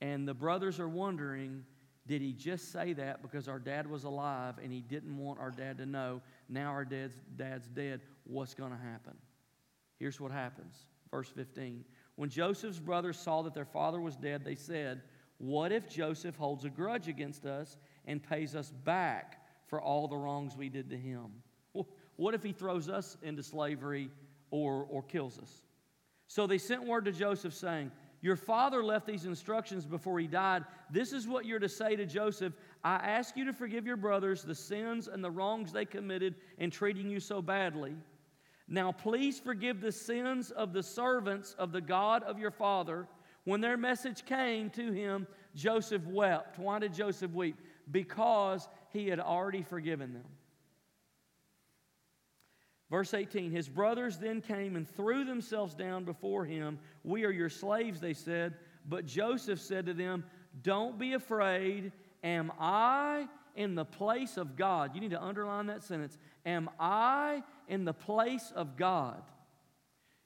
And 0.00 0.26
the 0.26 0.34
brothers 0.34 0.80
are 0.80 0.88
wondering, 0.88 1.64
did 2.06 2.22
he 2.22 2.32
just 2.32 2.70
say 2.72 2.92
that 2.94 3.22
because 3.22 3.48
our 3.48 3.58
dad 3.58 3.88
was 3.88 4.04
alive 4.04 4.54
and 4.62 4.72
he 4.72 4.80
didn't 4.80 5.16
want 5.16 5.40
our 5.40 5.50
dad 5.50 5.78
to 5.78 5.86
know? 5.86 6.20
Now 6.48 6.70
our 6.70 6.84
dad's, 6.84 7.16
dad's 7.36 7.68
dead. 7.68 8.00
What's 8.24 8.54
going 8.54 8.70
to 8.70 8.78
happen? 8.78 9.14
Here's 9.98 10.20
what 10.20 10.32
happens. 10.32 10.74
Verse 11.10 11.28
15. 11.28 11.84
When 12.16 12.30
Joseph's 12.30 12.78
brothers 12.78 13.18
saw 13.18 13.42
that 13.42 13.54
their 13.54 13.64
father 13.64 14.00
was 14.00 14.16
dead, 14.16 14.44
they 14.44 14.54
said, 14.54 15.02
What 15.38 15.72
if 15.72 15.88
Joseph 15.88 16.36
holds 16.36 16.64
a 16.64 16.70
grudge 16.70 17.08
against 17.08 17.44
us 17.44 17.76
and 18.06 18.22
pays 18.22 18.54
us 18.54 18.70
back 18.84 19.45
for 19.66 19.80
all 19.80 20.08
the 20.08 20.16
wrongs 20.16 20.56
we 20.56 20.68
did 20.68 20.90
to 20.90 20.96
him? 20.96 21.26
What 22.16 22.34
if 22.34 22.42
he 22.42 22.52
throws 22.52 22.88
us 22.88 23.16
into 23.22 23.42
slavery 23.42 24.10
or, 24.50 24.86
or 24.88 25.02
kills 25.02 25.38
us? 25.38 25.62
So 26.28 26.46
they 26.46 26.58
sent 26.58 26.84
word 26.84 27.04
to 27.04 27.12
Joseph 27.12 27.54
saying, 27.54 27.92
Your 28.20 28.36
father 28.36 28.82
left 28.82 29.06
these 29.06 29.26
instructions 29.26 29.84
before 29.84 30.18
he 30.18 30.26
died. 30.26 30.64
This 30.90 31.12
is 31.12 31.28
what 31.28 31.44
you're 31.44 31.58
to 31.58 31.68
say 31.68 31.94
to 31.96 32.06
Joseph 32.06 32.54
I 32.82 32.96
ask 32.96 33.36
you 33.36 33.44
to 33.44 33.52
forgive 33.52 33.86
your 33.86 33.96
brothers 33.96 34.42
the 34.42 34.54
sins 34.54 35.08
and 35.08 35.22
the 35.22 35.30
wrongs 35.30 35.72
they 35.72 35.84
committed 35.84 36.36
in 36.58 36.70
treating 36.70 37.10
you 37.10 37.20
so 37.20 37.42
badly. 37.42 37.96
Now, 38.68 38.90
please 38.92 39.38
forgive 39.38 39.80
the 39.80 39.92
sins 39.92 40.50
of 40.50 40.72
the 40.72 40.82
servants 40.82 41.54
of 41.58 41.70
the 41.70 41.80
God 41.80 42.22
of 42.24 42.38
your 42.38 42.50
father. 42.50 43.06
When 43.44 43.60
their 43.60 43.76
message 43.76 44.24
came 44.24 44.70
to 44.70 44.90
him, 44.90 45.28
Joseph 45.54 46.04
wept. 46.06 46.58
Why 46.58 46.80
did 46.80 46.92
Joseph 46.92 47.30
weep? 47.30 47.60
Because 47.92 48.68
he 48.96 49.08
had 49.08 49.20
already 49.20 49.62
forgiven 49.62 50.12
them. 50.12 50.24
Verse 52.90 53.14
18 53.14 53.50
His 53.50 53.68
brothers 53.68 54.18
then 54.18 54.40
came 54.40 54.76
and 54.76 54.88
threw 54.88 55.24
themselves 55.24 55.74
down 55.74 56.04
before 56.04 56.44
him. 56.44 56.78
We 57.04 57.24
are 57.24 57.30
your 57.30 57.50
slaves, 57.50 58.00
they 58.00 58.14
said. 58.14 58.54
But 58.88 59.06
Joseph 59.06 59.60
said 59.60 59.86
to 59.86 59.94
them, 59.94 60.24
Don't 60.62 60.98
be 60.98 61.14
afraid. 61.14 61.92
Am 62.22 62.52
I 62.58 63.28
in 63.54 63.74
the 63.74 63.84
place 63.84 64.36
of 64.36 64.56
God? 64.56 64.94
You 64.94 65.00
need 65.00 65.10
to 65.10 65.22
underline 65.22 65.66
that 65.66 65.82
sentence. 65.82 66.18
Am 66.44 66.70
I 66.78 67.42
in 67.68 67.84
the 67.84 67.92
place 67.92 68.52
of 68.54 68.76
God? 68.76 69.22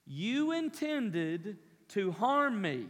You 0.07 0.53
intended 0.53 1.59
to 1.89 2.13
harm 2.13 2.61
me, 2.61 2.87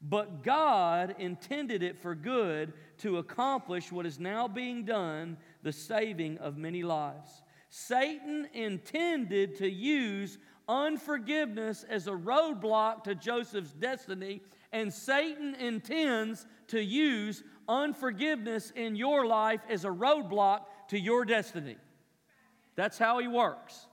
but 0.00 0.44
God 0.44 1.16
intended 1.18 1.82
it 1.82 1.98
for 1.98 2.14
good 2.14 2.72
to 2.98 3.18
accomplish 3.18 3.90
what 3.90 4.06
is 4.06 4.18
now 4.18 4.46
being 4.46 4.84
done, 4.84 5.36
the 5.62 5.72
saving 5.72 6.38
of 6.38 6.56
many 6.56 6.82
lives. 6.82 7.42
Satan 7.70 8.48
intended 8.54 9.56
to 9.56 9.68
use 9.68 10.38
unforgiveness 10.68 11.84
as 11.88 12.06
a 12.06 12.12
roadblock 12.12 13.04
to 13.04 13.14
Joseph's 13.14 13.72
destiny, 13.72 14.42
and 14.72 14.92
Satan 14.92 15.54
intends 15.56 16.46
to 16.68 16.80
use 16.80 17.42
unforgiveness 17.68 18.70
in 18.76 18.94
your 18.94 19.26
life 19.26 19.60
as 19.68 19.84
a 19.84 19.88
roadblock 19.88 20.60
to 20.88 20.98
your 20.98 21.24
destiny. 21.24 21.76
That's 22.76 22.98
how 22.98 23.18
he 23.18 23.26
works. 23.26 23.86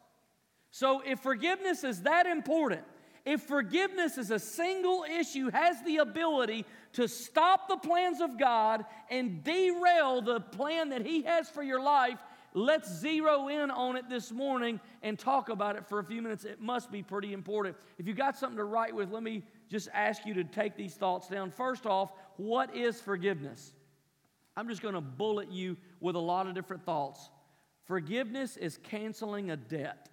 So, 0.70 1.02
if 1.06 1.22
forgiveness 1.22 1.84
is 1.84 2.02
that 2.04 2.26
important, 2.26 2.84
if 3.26 3.42
forgiveness 3.42 4.18
is 4.18 4.30
a 4.30 4.38
single 4.38 5.04
issue, 5.04 5.50
has 5.50 5.82
the 5.84 5.98
ability 5.98 6.66
to 6.94 7.08
stop 7.08 7.68
the 7.68 7.78
plans 7.78 8.22
of 8.22 8.40
God 8.40 8.86
and 9.10 9.44
derail 9.44 10.22
the 10.22 10.40
plan 10.40 10.90
that 10.90 11.06
He 11.06 11.24
has 11.24 11.50
for 11.50 11.64
your 11.64 11.82
life, 11.82 12.20
let's 12.54 12.90
zero 12.90 13.48
in 13.48 13.72
on 13.72 13.96
it 13.96 14.08
this 14.10 14.32
morning 14.32 14.80
and 15.02 15.18
talk 15.18 15.50
about 15.50 15.76
it 15.76 15.88
for 15.88 15.98
a 16.00 16.04
few 16.04 16.22
minutes. 16.22 16.46
It 16.46 16.62
must 16.62 16.92
be 16.92 17.02
pretty 17.02 17.34
important. 17.34 17.76
If 17.98 18.08
you 18.08 18.14
got 18.14 18.38
something 18.38 18.58
to 18.58 18.64
write 18.64 18.96
with, 18.96 19.12
let 19.12 19.24
me 19.24 19.44
just 19.70 19.90
ask 19.92 20.26
you 20.26 20.36
to 20.36 20.44
take 20.44 20.78
these 20.78 20.94
thoughts 20.94 21.28
down. 21.28 21.50
First 21.50 21.88
off, 21.88 22.12
what 22.38 22.76
is 22.76 23.02
forgiveness? 23.02 23.74
I'm 24.56 24.70
just 24.70 24.84
going 24.84 24.94
to 24.94 25.02
bullet 25.02 25.52
you 25.52 25.78
with 26.00 26.16
a 26.16 26.20
lot 26.20 26.48
of 26.48 26.54
different 26.54 26.86
thoughts. 26.86 27.30
Forgiveness 27.86 28.56
is 28.56 28.78
canceling 28.78 29.50
a 29.50 29.58
debt. 29.58 30.10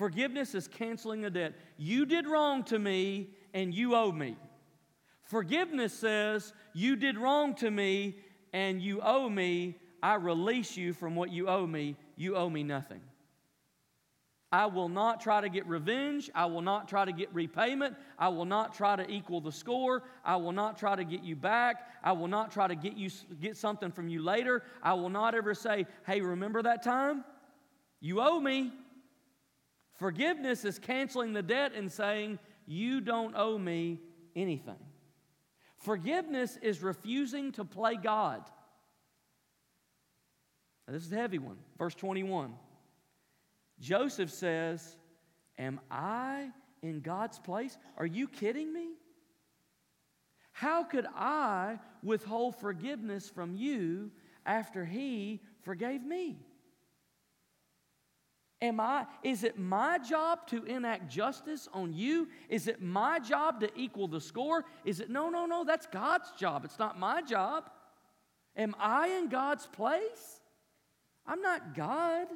Forgiveness 0.00 0.54
is 0.54 0.66
canceling 0.66 1.26
a 1.26 1.30
debt. 1.30 1.52
You 1.76 2.06
did 2.06 2.26
wrong 2.26 2.64
to 2.64 2.78
me 2.78 3.28
and 3.52 3.74
you 3.74 3.94
owe 3.94 4.10
me. 4.10 4.34
Forgiveness 5.24 5.92
says, 5.92 6.54
You 6.72 6.96
did 6.96 7.18
wrong 7.18 7.54
to 7.56 7.70
me 7.70 8.16
and 8.54 8.80
you 8.80 9.02
owe 9.02 9.28
me. 9.28 9.76
I 10.02 10.14
release 10.14 10.74
you 10.74 10.94
from 10.94 11.16
what 11.16 11.30
you 11.30 11.48
owe 11.48 11.66
me. 11.66 11.96
You 12.16 12.34
owe 12.36 12.48
me 12.48 12.62
nothing. 12.62 13.02
I 14.50 14.64
will 14.64 14.88
not 14.88 15.20
try 15.20 15.42
to 15.42 15.50
get 15.50 15.66
revenge. 15.66 16.30
I 16.34 16.46
will 16.46 16.62
not 16.62 16.88
try 16.88 17.04
to 17.04 17.12
get 17.12 17.28
repayment. 17.34 17.94
I 18.18 18.28
will 18.28 18.46
not 18.46 18.72
try 18.72 18.96
to 18.96 19.06
equal 19.06 19.42
the 19.42 19.52
score. 19.52 20.04
I 20.24 20.36
will 20.36 20.52
not 20.52 20.78
try 20.78 20.96
to 20.96 21.04
get 21.04 21.24
you 21.24 21.36
back. 21.36 21.90
I 22.02 22.12
will 22.12 22.26
not 22.26 22.50
try 22.50 22.66
to 22.68 22.74
get 22.74 22.96
you 22.96 23.10
get 23.38 23.58
something 23.58 23.92
from 23.92 24.08
you 24.08 24.22
later. 24.22 24.62
I 24.82 24.94
will 24.94 25.10
not 25.10 25.34
ever 25.34 25.52
say, 25.52 25.86
"Hey, 26.06 26.22
remember 26.22 26.62
that 26.62 26.82
time? 26.82 27.22
You 28.00 28.22
owe 28.22 28.40
me." 28.40 28.72
Forgiveness 30.00 30.64
is 30.64 30.78
canceling 30.78 31.34
the 31.34 31.42
debt 31.42 31.74
and 31.74 31.92
saying, 31.92 32.38
"You 32.64 33.02
don't 33.02 33.36
owe 33.36 33.58
me 33.58 34.00
anything." 34.34 34.78
Forgiveness 35.76 36.56
is 36.56 36.82
refusing 36.82 37.52
to 37.52 37.66
play 37.66 37.96
God. 37.96 38.42
Now, 40.86 40.94
this 40.94 41.04
is 41.04 41.12
a 41.12 41.16
heavy 41.16 41.38
one. 41.38 41.58
Verse 41.76 41.94
21. 41.94 42.56
Joseph 43.78 44.30
says, 44.30 44.96
Am 45.58 45.80
I 45.90 46.50
in 46.80 47.00
God's 47.00 47.38
place? 47.38 47.76
Are 47.98 48.06
you 48.06 48.26
kidding 48.26 48.72
me? 48.72 48.94
How 50.52 50.82
could 50.82 51.06
I 51.14 51.78
withhold 52.02 52.56
forgiveness 52.56 53.28
from 53.28 53.54
you 53.54 54.10
after 54.46 54.86
he 54.86 55.42
forgave 55.60 56.02
me? 56.02 56.38
Am 58.62 58.78
I, 58.78 59.06
is 59.22 59.42
it 59.42 59.58
my 59.58 59.98
job 59.98 60.46
to 60.48 60.64
enact 60.64 61.10
justice 61.10 61.66
on 61.72 61.94
you? 61.94 62.28
Is 62.50 62.68
it 62.68 62.82
my 62.82 63.18
job 63.18 63.60
to 63.60 63.70
equal 63.74 64.06
the 64.06 64.20
score? 64.20 64.66
Is 64.84 65.00
it, 65.00 65.08
no, 65.08 65.30
no, 65.30 65.46
no, 65.46 65.64
that's 65.64 65.86
God's 65.86 66.30
job. 66.32 66.66
It's 66.66 66.78
not 66.78 66.98
my 66.98 67.22
job. 67.22 67.70
Am 68.56 68.74
I 68.78 69.08
in 69.08 69.28
God's 69.28 69.66
place? 69.66 70.40
I'm 71.26 71.40
not 71.40 71.74
God. 71.74 72.26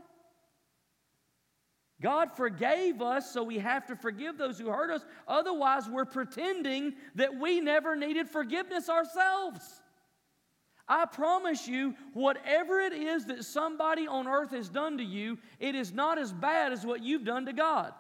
God 2.01 2.33
forgave 2.37 3.03
us, 3.03 3.31
so 3.31 3.43
we 3.43 3.59
have 3.59 3.87
to 3.87 3.97
forgive 3.97 4.39
those 4.39 4.59
who 4.59 4.69
hurt 4.69 4.91
us. 4.91 5.05
Otherwise, 5.29 5.89
we're 5.89 6.05
pretending 6.05 6.95
that 7.15 7.39
we 7.39 7.61
never 7.61 7.97
needed 7.97 8.29
forgiveness 8.29 8.89
ourselves. 8.89 9.81
I 10.87 11.07
promise 11.07 11.67
you, 11.67 11.95
whatever 12.13 12.81
it 12.81 12.93
is 12.93 13.27
that 13.27 13.45
somebody 13.45 14.07
on 14.07 14.29
earth 14.29 14.51
has 14.51 14.69
done 14.69 14.99
to 14.99 15.05
you, 15.05 15.39
it 15.59 15.75
is 15.75 15.93
not 15.93 16.19
as 16.19 16.33
bad 16.33 16.73
as 16.73 16.85
what 16.85 17.03
you've 17.03 17.25
done 17.25 17.47
to 17.47 17.53
God. 17.53 17.95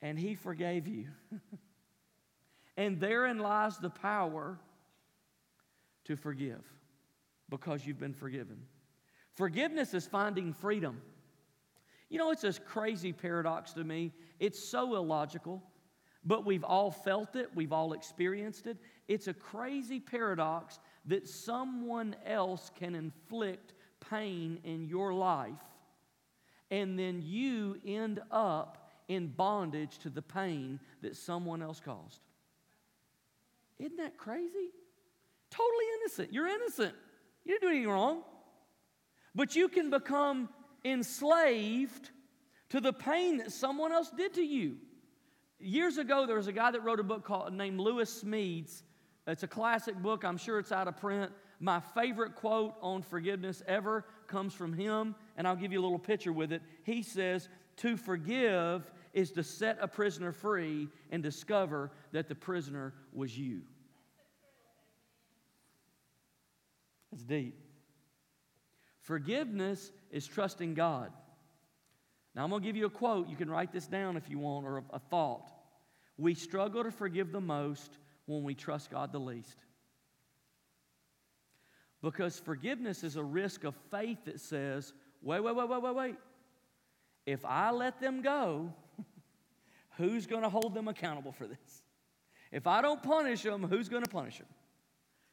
And 0.00 0.18
He 0.18 0.34
forgave 0.34 0.86
you. 0.86 1.06
and 2.76 3.00
therein 3.00 3.38
lies 3.38 3.78
the 3.78 3.90
power 3.90 4.58
to 6.04 6.16
forgive 6.16 6.64
because 7.48 7.84
you've 7.84 7.98
been 7.98 8.14
forgiven. 8.14 8.56
Forgiveness 9.34 9.94
is 9.94 10.06
finding 10.06 10.52
freedom. 10.52 11.00
You 12.08 12.18
know, 12.18 12.30
it's 12.30 12.44
a 12.44 12.52
crazy 12.52 13.12
paradox 13.12 13.72
to 13.74 13.84
me. 13.84 14.12
It's 14.38 14.62
so 14.62 14.96
illogical, 14.96 15.62
but 16.24 16.44
we've 16.44 16.64
all 16.64 16.90
felt 16.90 17.36
it, 17.36 17.50
we've 17.54 17.72
all 17.72 17.92
experienced 17.92 18.66
it. 18.66 18.76
It's 19.10 19.26
a 19.26 19.34
crazy 19.34 19.98
paradox 19.98 20.78
that 21.06 21.26
someone 21.26 22.14
else 22.24 22.70
can 22.78 22.94
inflict 22.94 23.74
pain 24.08 24.60
in 24.62 24.86
your 24.86 25.12
life, 25.12 25.64
and 26.70 26.96
then 26.96 27.20
you 27.20 27.76
end 27.84 28.20
up 28.30 28.88
in 29.08 29.26
bondage 29.26 29.98
to 29.98 30.10
the 30.10 30.22
pain 30.22 30.78
that 31.02 31.16
someone 31.16 31.60
else 31.60 31.80
caused. 31.80 32.20
Isn't 33.80 33.96
that 33.96 34.16
crazy? 34.16 34.70
Totally 35.50 35.84
innocent. 36.00 36.32
You're 36.32 36.46
innocent. 36.46 36.94
You 37.44 37.54
didn't 37.54 37.62
do 37.62 37.68
anything 37.68 37.90
wrong. 37.90 38.22
But 39.34 39.56
you 39.56 39.68
can 39.68 39.90
become 39.90 40.48
enslaved 40.84 42.10
to 42.68 42.80
the 42.80 42.92
pain 42.92 43.38
that 43.38 43.50
someone 43.50 43.90
else 43.90 44.12
did 44.16 44.34
to 44.34 44.42
you. 44.42 44.76
Years 45.58 45.98
ago, 45.98 46.26
there 46.26 46.36
was 46.36 46.46
a 46.46 46.52
guy 46.52 46.70
that 46.70 46.84
wrote 46.84 47.00
a 47.00 47.02
book 47.02 47.24
called 47.24 47.52
named 47.52 47.80
Lewis 47.80 48.22
Smedes. 48.22 48.84
It's 49.30 49.42
a 49.42 49.48
classic 49.48 49.96
book. 49.96 50.24
I'm 50.24 50.36
sure 50.36 50.58
it's 50.58 50.72
out 50.72 50.88
of 50.88 50.96
print. 50.96 51.30
My 51.60 51.80
favorite 51.80 52.34
quote 52.34 52.74
on 52.80 53.02
forgiveness 53.02 53.62
ever 53.66 54.04
comes 54.26 54.54
from 54.54 54.72
him, 54.72 55.14
and 55.36 55.46
I'll 55.46 55.56
give 55.56 55.72
you 55.72 55.80
a 55.80 55.82
little 55.82 55.98
picture 55.98 56.32
with 56.32 56.52
it. 56.52 56.62
He 56.84 57.02
says, 57.02 57.48
To 57.78 57.96
forgive 57.96 58.90
is 59.12 59.30
to 59.32 59.42
set 59.42 59.78
a 59.80 59.88
prisoner 59.88 60.32
free 60.32 60.88
and 61.10 61.22
discover 61.22 61.90
that 62.12 62.28
the 62.28 62.34
prisoner 62.34 62.94
was 63.12 63.36
you. 63.36 63.62
That's 67.10 67.24
deep. 67.24 67.58
Forgiveness 69.00 69.92
is 70.10 70.26
trusting 70.26 70.74
God. 70.74 71.12
Now, 72.34 72.44
I'm 72.44 72.50
going 72.50 72.62
to 72.62 72.66
give 72.66 72.76
you 72.76 72.86
a 72.86 72.90
quote. 72.90 73.28
You 73.28 73.36
can 73.36 73.50
write 73.50 73.72
this 73.72 73.86
down 73.86 74.16
if 74.16 74.30
you 74.30 74.38
want, 74.38 74.64
or 74.64 74.78
a, 74.78 74.82
a 74.94 74.98
thought. 74.98 75.50
We 76.16 76.34
struggle 76.34 76.84
to 76.84 76.92
forgive 76.92 77.32
the 77.32 77.40
most 77.40 77.98
when 78.30 78.44
we 78.44 78.54
trust 78.54 78.90
God 78.90 79.12
the 79.12 79.18
least. 79.18 79.56
Because 82.02 82.38
forgiveness 82.38 83.04
is 83.04 83.16
a 83.16 83.22
risk 83.22 83.64
of 83.64 83.74
faith 83.90 84.24
that 84.24 84.40
says, 84.40 84.92
wait, 85.20 85.40
wait, 85.40 85.54
wait, 85.54 85.68
wait, 85.68 85.82
wait, 85.82 85.94
wait. 85.94 86.14
If 87.26 87.44
I 87.44 87.70
let 87.70 88.00
them 88.00 88.22
go, 88.22 88.72
who's 89.98 90.26
going 90.26 90.42
to 90.42 90.48
hold 90.48 90.74
them 90.74 90.88
accountable 90.88 91.32
for 91.32 91.46
this? 91.46 91.82
If 92.50 92.66
I 92.66 92.80
don't 92.80 93.02
punish 93.02 93.42
them, 93.42 93.62
who's 93.62 93.88
going 93.88 94.02
to 94.02 94.10
punish 94.10 94.38
them? 94.38 94.48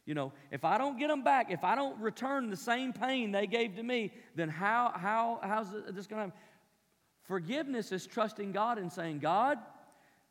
You 0.06 0.14
know, 0.14 0.34
if 0.52 0.64
I 0.64 0.78
don't 0.78 0.98
get 0.98 1.10
them 1.10 1.24
back, 1.24 1.52
if 1.52 1.64
I 1.64 1.76
don't 1.76 2.00
return 2.00 2.50
the 2.50 2.58
same 2.58 2.94
pain 2.94 3.32
they 3.32 3.48
gave 3.48 3.76
to 3.76 3.84
me, 3.84 4.12
then 4.36 4.50
how, 4.50 4.92
how, 4.96 5.40
how's 5.42 5.72
this 5.72 6.08
going 6.08 6.18
to 6.18 6.26
happen? 6.28 6.34
Forgiveness 7.24 7.92
is 7.92 8.08
trusting 8.08 8.54
God 8.54 8.78
and 8.78 8.92
saying, 8.92 9.20
God, 9.20 9.58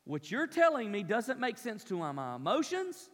what 0.07 0.31
you're 0.31 0.47
telling 0.47 0.89
me 0.89 1.03
doesn't 1.03 1.39
make 1.39 1.57
sense 1.57 1.83
to 1.85 1.97
my 1.97 2.35
emotions. 2.35 3.09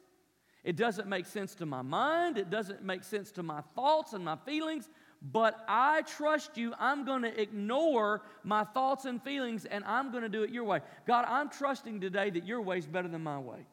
It 0.63 0.75
doesn't 0.75 1.07
make 1.07 1.25
sense 1.25 1.55
to 1.55 1.65
my 1.65 1.81
mind. 1.81 2.37
It 2.37 2.49
doesn't 2.49 2.83
make 2.83 3.03
sense 3.03 3.31
to 3.33 3.43
my 3.43 3.61
thoughts 3.75 4.13
and 4.13 4.23
my 4.23 4.37
feelings. 4.45 4.89
But 5.21 5.57
I 5.67 6.03
trust 6.03 6.55
you. 6.55 6.73
I'm 6.79 7.03
going 7.03 7.23
to 7.23 7.41
ignore 7.41 8.21
my 8.43 8.63
thoughts 8.63 9.05
and 9.05 9.21
feelings 9.23 9.65
and 9.65 9.83
I'm 9.85 10.11
going 10.11 10.23
to 10.23 10.29
do 10.29 10.43
it 10.43 10.51
your 10.51 10.65
way. 10.65 10.81
God, 11.07 11.25
I'm 11.27 11.49
trusting 11.49 11.99
today 11.99 12.29
that 12.29 12.45
your 12.45 12.61
way 12.61 12.77
is 12.77 12.85
better 12.85 13.07
than 13.07 13.23
my 13.23 13.39
way 13.39 13.65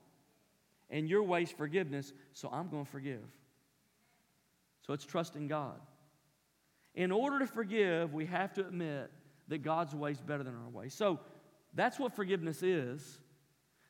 and 0.88 1.08
your 1.08 1.22
way 1.22 1.42
is 1.42 1.50
forgiveness, 1.50 2.12
so 2.32 2.48
I'm 2.50 2.68
going 2.68 2.84
to 2.84 2.90
forgive. 2.90 3.22
So 4.86 4.92
it's 4.92 5.04
trusting 5.04 5.46
God. 5.46 5.78
In 6.94 7.12
order 7.12 7.38
to 7.38 7.46
forgive, 7.46 8.12
we 8.12 8.26
have 8.26 8.52
to 8.54 8.62
admit 8.62 9.10
that 9.48 9.58
God's 9.58 9.94
way 9.94 10.10
is 10.12 10.20
better 10.20 10.42
than 10.42 10.54
our 10.54 10.68
way. 10.68 10.88
So 10.88 11.20
that's 11.74 11.98
what 11.98 12.14
forgiveness 12.14 12.62
is. 12.62 13.18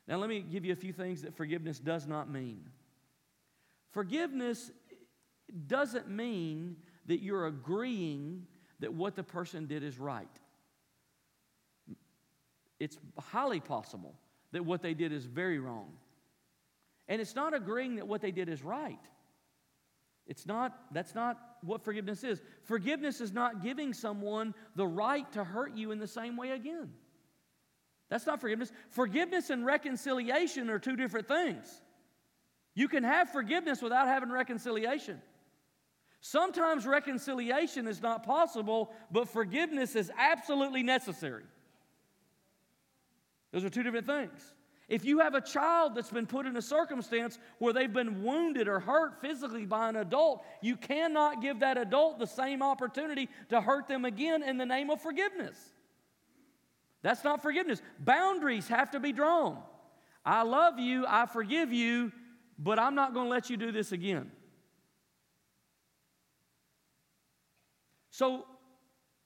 Now, 0.07 0.17
let 0.17 0.29
me 0.29 0.41
give 0.41 0.65
you 0.65 0.73
a 0.73 0.75
few 0.75 0.93
things 0.93 1.21
that 1.21 1.35
forgiveness 1.35 1.79
does 1.79 2.07
not 2.07 2.29
mean. 2.29 2.69
Forgiveness 3.91 4.71
doesn't 5.67 6.09
mean 6.09 6.77
that 7.07 7.21
you're 7.21 7.47
agreeing 7.47 8.45
that 8.79 8.93
what 8.93 9.15
the 9.15 9.23
person 9.23 9.67
did 9.67 9.83
is 9.83 9.99
right. 9.99 10.27
It's 12.79 12.97
highly 13.19 13.59
possible 13.59 14.15
that 14.51 14.65
what 14.65 14.81
they 14.81 14.93
did 14.93 15.11
is 15.11 15.25
very 15.25 15.59
wrong. 15.59 15.93
And 17.07 17.21
it's 17.21 17.35
not 17.35 17.53
agreeing 17.53 17.97
that 17.97 18.07
what 18.07 18.21
they 18.21 18.31
did 18.31 18.49
is 18.49 18.63
right. 18.63 18.99
It's 20.27 20.45
not, 20.45 20.77
that's 20.91 21.13
not 21.13 21.37
what 21.61 21.83
forgiveness 21.83 22.23
is. 22.23 22.41
Forgiveness 22.63 23.21
is 23.21 23.33
not 23.33 23.61
giving 23.61 23.93
someone 23.93 24.53
the 24.75 24.87
right 24.87 25.29
to 25.33 25.43
hurt 25.43 25.75
you 25.75 25.91
in 25.91 25.99
the 25.99 26.07
same 26.07 26.37
way 26.37 26.51
again. 26.51 26.89
That's 28.11 28.25
not 28.25 28.41
forgiveness. 28.41 28.73
Forgiveness 28.89 29.49
and 29.49 29.65
reconciliation 29.65 30.69
are 30.69 30.79
two 30.79 30.97
different 30.97 31.29
things. 31.29 31.81
You 32.75 32.89
can 32.89 33.05
have 33.05 33.29
forgiveness 33.29 33.81
without 33.81 34.07
having 34.07 34.29
reconciliation. 34.29 35.21
Sometimes 36.19 36.85
reconciliation 36.85 37.87
is 37.87 38.01
not 38.01 38.25
possible, 38.25 38.91
but 39.11 39.29
forgiveness 39.29 39.95
is 39.95 40.11
absolutely 40.17 40.83
necessary. 40.83 41.45
Those 43.53 43.63
are 43.63 43.69
two 43.69 43.81
different 43.81 44.07
things. 44.07 44.53
If 44.89 45.05
you 45.05 45.19
have 45.19 45.33
a 45.33 45.41
child 45.41 45.95
that's 45.95 46.09
been 46.09 46.27
put 46.27 46.45
in 46.45 46.57
a 46.57 46.61
circumstance 46.61 47.39
where 47.59 47.71
they've 47.71 47.91
been 47.91 48.23
wounded 48.23 48.67
or 48.67 48.81
hurt 48.81 49.21
physically 49.21 49.65
by 49.65 49.87
an 49.87 49.95
adult, 49.95 50.43
you 50.61 50.75
cannot 50.75 51.41
give 51.41 51.61
that 51.61 51.77
adult 51.77 52.19
the 52.19 52.27
same 52.27 52.61
opportunity 52.61 53.29
to 53.49 53.61
hurt 53.61 53.87
them 53.87 54.03
again 54.03 54.43
in 54.43 54.57
the 54.57 54.65
name 54.65 54.89
of 54.89 55.01
forgiveness. 55.01 55.57
That's 57.01 57.23
not 57.23 57.41
forgiveness. 57.41 57.81
Boundaries 57.99 58.67
have 58.67 58.91
to 58.91 58.99
be 58.99 59.11
drawn. 59.11 59.57
I 60.23 60.43
love 60.43 60.79
you, 60.79 61.05
I 61.07 61.25
forgive 61.25 61.73
you, 61.73 62.11
but 62.59 62.77
I'm 62.77 62.93
not 62.93 63.13
going 63.13 63.25
to 63.25 63.31
let 63.31 63.49
you 63.49 63.57
do 63.57 63.71
this 63.71 63.91
again. 63.91 64.31
So, 68.11 68.45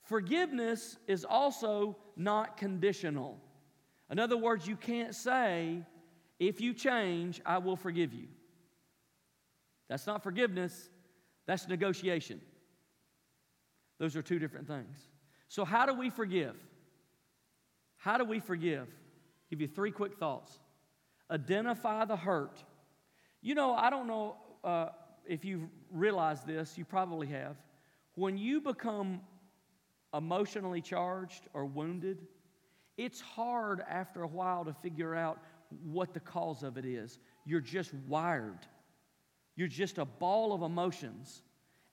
forgiveness 0.04 0.98
is 1.08 1.26
also 1.26 1.98
not 2.16 2.56
conditional. 2.56 3.38
In 4.10 4.20
other 4.20 4.38
words, 4.38 4.68
you 4.68 4.78
can't 4.78 5.14
say, 5.14 5.82
if 6.40 6.62
you 6.62 6.74
change, 6.74 7.42
I 7.46 7.58
will 7.58 7.76
forgive 7.76 8.14
you. 8.14 8.28
That's 9.90 10.08
not 10.08 10.24
forgiveness, 10.24 10.90
that's 11.46 11.68
negotiation. 11.68 12.40
Those 14.00 14.16
are 14.16 14.22
two 14.22 14.40
different 14.40 14.68
things. 14.68 14.98
So, 15.48 15.66
how 15.66 15.86
do 15.86 15.94
we 15.94 16.10
forgive? 16.10 16.56
How 18.06 18.20
do 18.20 18.24
we 18.24 18.40
forgive? 18.40 18.88
give 19.50 19.60
you 19.60 19.68
three 19.68 19.90
quick 19.90 20.16
thoughts. 20.20 20.60
Identify 21.32 22.06
the 22.06 22.16
hurt. 22.16 22.64
You 23.42 23.56
know, 23.56 23.74
I 23.74 23.90
don't 23.90 24.06
know 24.06 24.36
uh, 24.64 24.90
if 25.28 25.44
you've 25.44 25.68
realized 25.92 26.46
this, 26.46 26.78
you 26.78 26.86
probably 26.86 27.26
have. 27.26 27.56
When 28.14 28.38
you 28.38 28.62
become 28.62 29.22
emotionally 30.14 30.82
charged 30.82 31.48
or 31.56 31.66
wounded, 31.66 32.28
it's 32.96 33.22
hard 33.22 33.82
after 33.90 34.22
a 34.22 34.28
while 34.28 34.64
to 34.66 34.74
figure 34.84 35.16
out 35.16 35.40
what 35.84 36.14
the 36.14 36.20
cause 36.20 36.62
of 36.62 36.78
it 36.78 36.86
is. 36.86 37.18
You're 37.44 37.60
just 37.60 37.92
wired, 38.08 38.68
you're 39.56 39.68
just 39.68 39.98
a 39.98 40.06
ball 40.06 40.54
of 40.54 40.62
emotions. 40.62 41.42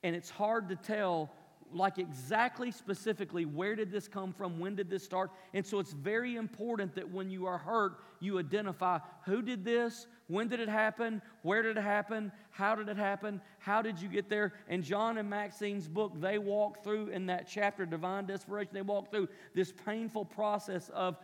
And 0.03 0.15
it's 0.15 0.29
hard 0.29 0.69
to 0.69 0.77
tell, 0.77 1.33
like 1.75 1.99
exactly 1.99 2.71
specifically, 2.71 3.45
where 3.45 3.75
did 3.75 3.91
this 3.91 4.09
come 4.09 4.33
from? 4.33 4.59
When 4.59 4.75
did 4.75 4.91
this 4.91 5.03
start? 5.05 5.31
And 5.55 5.65
so 5.65 5.79
it's 5.79 5.93
very 5.93 6.37
important 6.37 6.95
that 6.95 7.11
when 7.11 7.31
you 7.31 7.47
are 7.47 7.59
hurt, 7.59 7.99
you 8.21 8.39
identify 8.39 8.99
who 9.25 9.43
did 9.43 9.65
this, 9.65 10.07
when 10.29 10.49
did 10.49 10.61
it 10.61 10.69
happen? 10.69 11.21
Where 11.43 11.63
did 11.63 11.77
it 11.77 11.83
happen? 11.83 12.33
How 12.51 12.75
did 12.75 12.89
it 12.89 12.97
happen? 12.97 13.41
How 13.59 13.83
did 13.83 14.01
you 14.01 14.09
get 14.09 14.29
there? 14.29 14.55
And 14.69 14.83
John 14.83 15.19
and 15.19 15.29
Maxine's 15.29 15.89
book, 15.89 16.13
they 16.21 16.39
walk 16.39 16.83
through 16.83 17.09
in 17.09 17.27
that 17.27 17.47
chapter, 17.49 17.85
Divine 17.85 18.27
Desperation, 18.27 18.73
they 18.73 18.83
walk 18.83 19.11
through 19.11 19.29
this 19.55 19.73
painful 19.85 20.25
process 20.25 20.89
of 20.91 21.17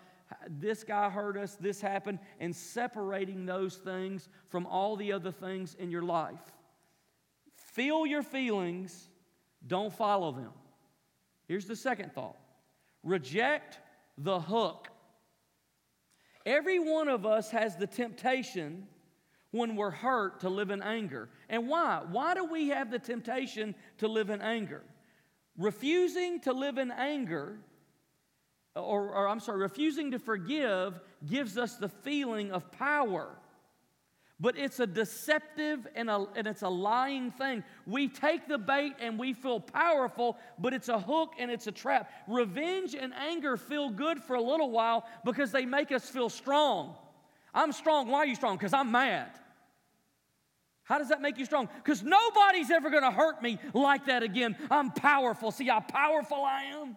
this 0.49 0.85
guy 0.85 1.09
hurt 1.09 1.37
us, 1.37 1.57
this 1.57 1.81
happened, 1.81 2.19
and 2.39 2.55
separating 2.55 3.47
those 3.47 3.77
things 3.77 4.29
from 4.49 4.67
all 4.67 4.97
the 4.97 5.13
other 5.13 5.33
things 5.33 5.75
in 5.79 5.91
your 5.91 6.03
life. 6.03 6.41
Feel 7.55 8.07
your 8.07 8.23
feelings, 8.23 9.09
don't 9.67 9.93
follow 9.93 10.33
them. 10.33 10.53
Here's 11.47 11.67
the 11.67 11.77
second 11.77 12.13
thought 12.13 12.37
reject 13.03 13.79
the 14.17 14.41
hook. 14.41 14.89
Every 16.47 16.79
one 16.79 17.09
of 17.09 17.27
us 17.27 17.51
has 17.51 17.77
the 17.77 17.87
temptation 17.87 18.87
when 19.51 19.77
we're 19.77 19.91
hurt 19.91 20.41
to 20.41 20.49
live 20.49 20.71
in 20.71 20.83
anger. 20.83 21.29
And 21.49 21.69
why? 21.69 22.03
Why 22.11 22.35
do 22.35 22.45
we 22.45 22.69
have 22.69 22.91
the 22.91 22.99
temptation 22.99 23.75
to 23.99 24.09
live 24.09 24.31
in 24.31 24.41
anger? 24.41 24.83
Refusing 25.57 26.41
to 26.41 26.53
live 26.53 26.79
in 26.79 26.91
anger, 26.91 27.59
or, 28.77 29.15
or, 29.15 29.29
I'm 29.29 29.41
sorry, 29.41 29.59
refusing 29.59 30.13
to 30.13 30.19
forgive 30.19 31.01
gives 31.27 31.59
us 31.59 31.77
the 31.77 31.89
feeling 31.89 32.53
of 32.53 32.71
power. 32.71 33.37
But 34.41 34.57
it's 34.57 34.79
a 34.79 34.87
deceptive 34.87 35.87
and, 35.97 36.09
a, 36.09 36.27
and 36.37 36.47
it's 36.47 36.63
a 36.63 36.69
lying 36.69 37.33
thing. 37.33 37.65
We 37.87 38.07
take 38.07 38.47
the 38.47 38.59
bait 38.59 38.95
and 39.01 39.19
we 39.19 39.33
feel 39.33 39.59
powerful, 39.59 40.37
but 40.61 40.73
it's 40.73 40.89
a 40.89 40.99
hook 40.99 41.33
and 41.41 41.51
it's 41.51 41.67
a 41.67 41.73
trap. 41.73 42.11
Revenge 42.29 42.95
and 42.95 43.13
anger 43.15 43.57
feel 43.57 43.91
good 43.91 44.23
for 44.23 44.37
a 44.37 44.43
little 44.43 44.71
while 44.71 45.07
because 45.25 45.51
they 45.51 45.67
make 45.67 45.91
us 45.91 46.09
feel 46.09 46.29
strong. 46.29 46.95
I'm 47.53 47.73
strong. 47.73 48.07
Why 48.07 48.19
are 48.19 48.27
you 48.27 48.37
strong? 48.37 48.57
Because 48.57 48.73
I'm 48.73 48.93
mad. 48.93 49.31
How 50.85 50.99
does 50.99 51.09
that 51.09 51.21
make 51.21 51.37
you 51.37 51.45
strong? 51.45 51.69
Because 51.83 52.05
nobody's 52.05 52.71
ever 52.71 52.91
going 52.91 53.03
to 53.03 53.11
hurt 53.11 53.43
me 53.43 53.59
like 53.75 54.07
that 54.07 54.23
again. 54.23 54.57
I'm 54.71 54.93
powerful. 54.93 55.51
See 55.51 55.67
how 55.67 55.81
powerful 55.81 56.45
I 56.45 56.63
am? 56.65 56.97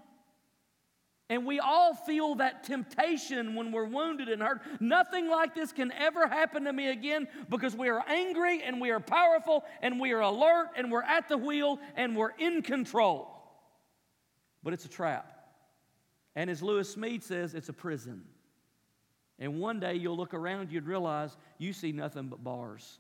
And 1.32 1.46
we 1.46 1.62
all 1.62 1.94
feel 1.94 2.36
that 2.36 2.66
temptation 2.66 3.56
when 3.56 3.72
we're 3.72 3.86
wounded 3.86 4.28
and 4.28 4.42
hurt. 4.42 4.60
Nothing 4.82 5.30
like 5.30 5.56
this 5.56 5.72
can 5.72 5.90
ever 5.94 6.28
happen 6.28 6.66
to 6.66 6.74
me 6.74 6.90
again 6.90 7.26
because 7.48 7.74
we 7.74 7.88
are 7.88 8.04
angry 8.06 8.62
and 8.62 8.82
we 8.82 8.90
are 8.90 9.00
powerful 9.00 9.64
and 9.82 9.98
we 9.98 10.12
are 10.12 10.20
alert 10.20 10.72
and 10.76 10.92
we're 10.92 11.02
at 11.04 11.30
the 11.30 11.38
wheel 11.38 11.80
and 11.96 12.18
we're 12.18 12.34
in 12.38 12.62
control. 12.62 13.30
But 14.62 14.74
it's 14.74 14.84
a 14.84 14.90
trap. 14.90 15.34
And 16.36 16.50
as 16.50 16.62
Lewis 16.62 16.94
Smedes 16.94 17.24
says, 17.24 17.56
it's 17.56 17.70
a 17.70 17.74
prison. 17.74 18.24
And 19.40 19.58
one 19.58 19.80
day 19.80 19.96
you'll 19.96 20.18
look 20.18 20.34
around, 20.34 20.70
you'd 20.70 20.86
realize 20.86 21.38
you 21.58 21.72
see 21.72 21.94
nothing 21.94 22.28
but 22.28 22.44
bars. 22.44 23.00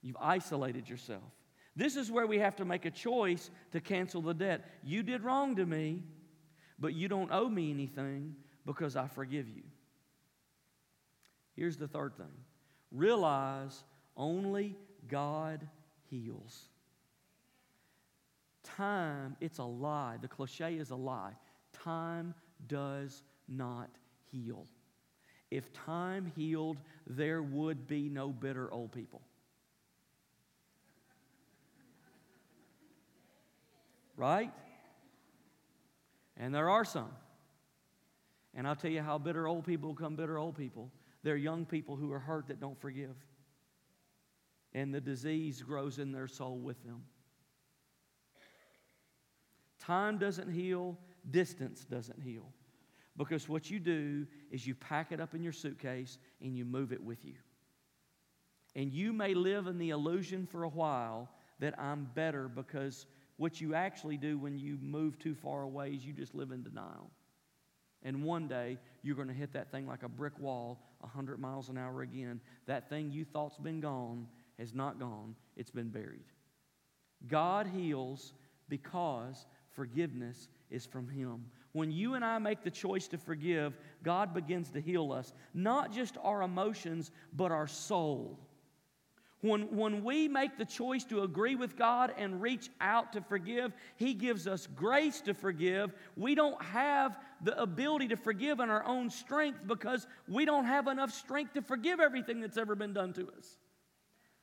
You've 0.00 0.16
isolated 0.18 0.88
yourself. 0.88 1.34
This 1.76 1.96
is 1.96 2.10
where 2.10 2.26
we 2.26 2.38
have 2.38 2.56
to 2.56 2.64
make 2.64 2.86
a 2.86 2.90
choice 2.90 3.50
to 3.72 3.80
cancel 3.82 4.22
the 4.22 4.32
debt. 4.32 4.64
You 4.82 5.02
did 5.02 5.22
wrong 5.22 5.54
to 5.56 5.66
me 5.66 6.04
but 6.78 6.94
you 6.94 7.08
don't 7.08 7.30
owe 7.32 7.48
me 7.48 7.70
anything 7.70 8.36
because 8.64 8.96
I 8.96 9.08
forgive 9.08 9.48
you. 9.48 9.62
Here's 11.56 11.76
the 11.76 11.88
third 11.88 12.16
thing 12.16 12.32
realize 12.92 13.82
only 14.16 14.76
God 15.08 15.66
heals. 16.10 16.68
Time, 18.62 19.36
it's 19.40 19.58
a 19.58 19.64
lie. 19.64 20.16
The 20.20 20.28
cliche 20.28 20.74
is 20.74 20.90
a 20.90 20.96
lie. 20.96 21.32
Time 21.72 22.34
does 22.66 23.22
not 23.48 23.88
heal. 24.30 24.66
If 25.50 25.72
time 25.72 26.30
healed, 26.36 26.78
there 27.06 27.42
would 27.42 27.86
be 27.86 28.08
no 28.08 28.28
bitter 28.28 28.70
old 28.72 28.92
people. 28.92 29.22
Right? 34.16 34.52
And 36.38 36.54
there 36.54 36.70
are 36.70 36.84
some. 36.84 37.10
And 38.54 38.66
I'll 38.66 38.76
tell 38.76 38.90
you 38.90 39.02
how 39.02 39.18
bitter 39.18 39.46
old 39.46 39.66
people 39.66 39.92
become 39.92 40.16
bitter 40.16 40.38
old 40.38 40.56
people. 40.56 40.90
They're 41.22 41.36
young 41.36 41.66
people 41.66 41.96
who 41.96 42.12
are 42.12 42.18
hurt 42.18 42.48
that 42.48 42.60
don't 42.60 42.80
forgive. 42.80 43.16
And 44.72 44.94
the 44.94 45.00
disease 45.00 45.62
grows 45.62 45.98
in 45.98 46.12
their 46.12 46.28
soul 46.28 46.58
with 46.58 46.82
them. 46.84 47.02
Time 49.80 50.18
doesn't 50.18 50.50
heal, 50.50 50.98
distance 51.30 51.84
doesn't 51.84 52.22
heal. 52.22 52.52
Because 53.16 53.48
what 53.48 53.70
you 53.70 53.80
do 53.80 54.26
is 54.50 54.66
you 54.66 54.74
pack 54.74 55.10
it 55.10 55.20
up 55.20 55.34
in 55.34 55.42
your 55.42 55.52
suitcase 55.52 56.18
and 56.40 56.56
you 56.56 56.64
move 56.64 56.92
it 56.92 57.02
with 57.02 57.24
you. 57.24 57.34
And 58.76 58.92
you 58.92 59.12
may 59.12 59.34
live 59.34 59.66
in 59.66 59.78
the 59.78 59.90
illusion 59.90 60.46
for 60.46 60.62
a 60.62 60.68
while 60.68 61.28
that 61.58 61.78
I'm 61.80 62.08
better 62.14 62.48
because 62.48 63.06
what 63.38 63.60
you 63.60 63.74
actually 63.74 64.18
do 64.18 64.36
when 64.36 64.58
you 64.58 64.76
move 64.82 65.18
too 65.18 65.34
far 65.34 65.62
away 65.62 65.90
is 65.90 66.04
you 66.04 66.12
just 66.12 66.34
live 66.34 66.50
in 66.50 66.62
denial. 66.62 67.10
And 68.02 68.22
one 68.22 68.46
day, 68.46 68.78
you're 69.02 69.16
going 69.16 69.28
to 69.28 69.34
hit 69.34 69.52
that 69.54 69.72
thing 69.72 69.86
like 69.86 70.02
a 70.02 70.08
brick 70.08 70.38
wall 70.38 70.80
100 71.00 71.40
miles 71.40 71.68
an 71.68 71.78
hour 71.78 72.02
again. 72.02 72.40
That 72.66 72.88
thing 72.88 73.10
you 73.10 73.24
thought's 73.24 73.58
been 73.58 73.80
gone 73.80 74.26
has 74.58 74.74
not 74.74 75.00
gone, 75.00 75.34
it's 75.56 75.70
been 75.70 75.88
buried. 75.88 76.26
God 77.26 77.66
heals 77.66 78.34
because 78.68 79.46
forgiveness 79.70 80.48
is 80.70 80.86
from 80.86 81.08
Him. 81.08 81.46
When 81.72 81.90
you 81.90 82.14
and 82.14 82.24
I 82.24 82.38
make 82.38 82.62
the 82.62 82.70
choice 82.70 83.08
to 83.08 83.18
forgive, 83.18 83.76
God 84.02 84.34
begins 84.34 84.70
to 84.70 84.80
heal 84.80 85.12
us, 85.12 85.32
not 85.54 85.92
just 85.92 86.16
our 86.22 86.42
emotions, 86.42 87.10
but 87.32 87.52
our 87.52 87.66
soul. 87.66 88.38
When, 89.40 89.76
when 89.76 90.02
we 90.02 90.26
make 90.26 90.58
the 90.58 90.64
choice 90.64 91.04
to 91.04 91.22
agree 91.22 91.54
with 91.54 91.76
God 91.76 92.12
and 92.18 92.42
reach 92.42 92.70
out 92.80 93.12
to 93.12 93.20
forgive, 93.20 93.72
He 93.96 94.14
gives 94.14 94.48
us 94.48 94.66
grace 94.66 95.20
to 95.22 95.34
forgive. 95.34 95.94
We 96.16 96.34
don't 96.34 96.60
have 96.60 97.16
the 97.42 97.60
ability 97.60 98.08
to 98.08 98.16
forgive 98.16 98.58
in 98.58 98.68
our 98.68 98.84
own 98.84 99.10
strength 99.10 99.60
because 99.66 100.08
we 100.26 100.44
don't 100.44 100.64
have 100.64 100.88
enough 100.88 101.12
strength 101.12 101.54
to 101.54 101.62
forgive 101.62 102.00
everything 102.00 102.40
that's 102.40 102.56
ever 102.56 102.74
been 102.74 102.92
done 102.92 103.12
to 103.12 103.28
us. 103.38 103.58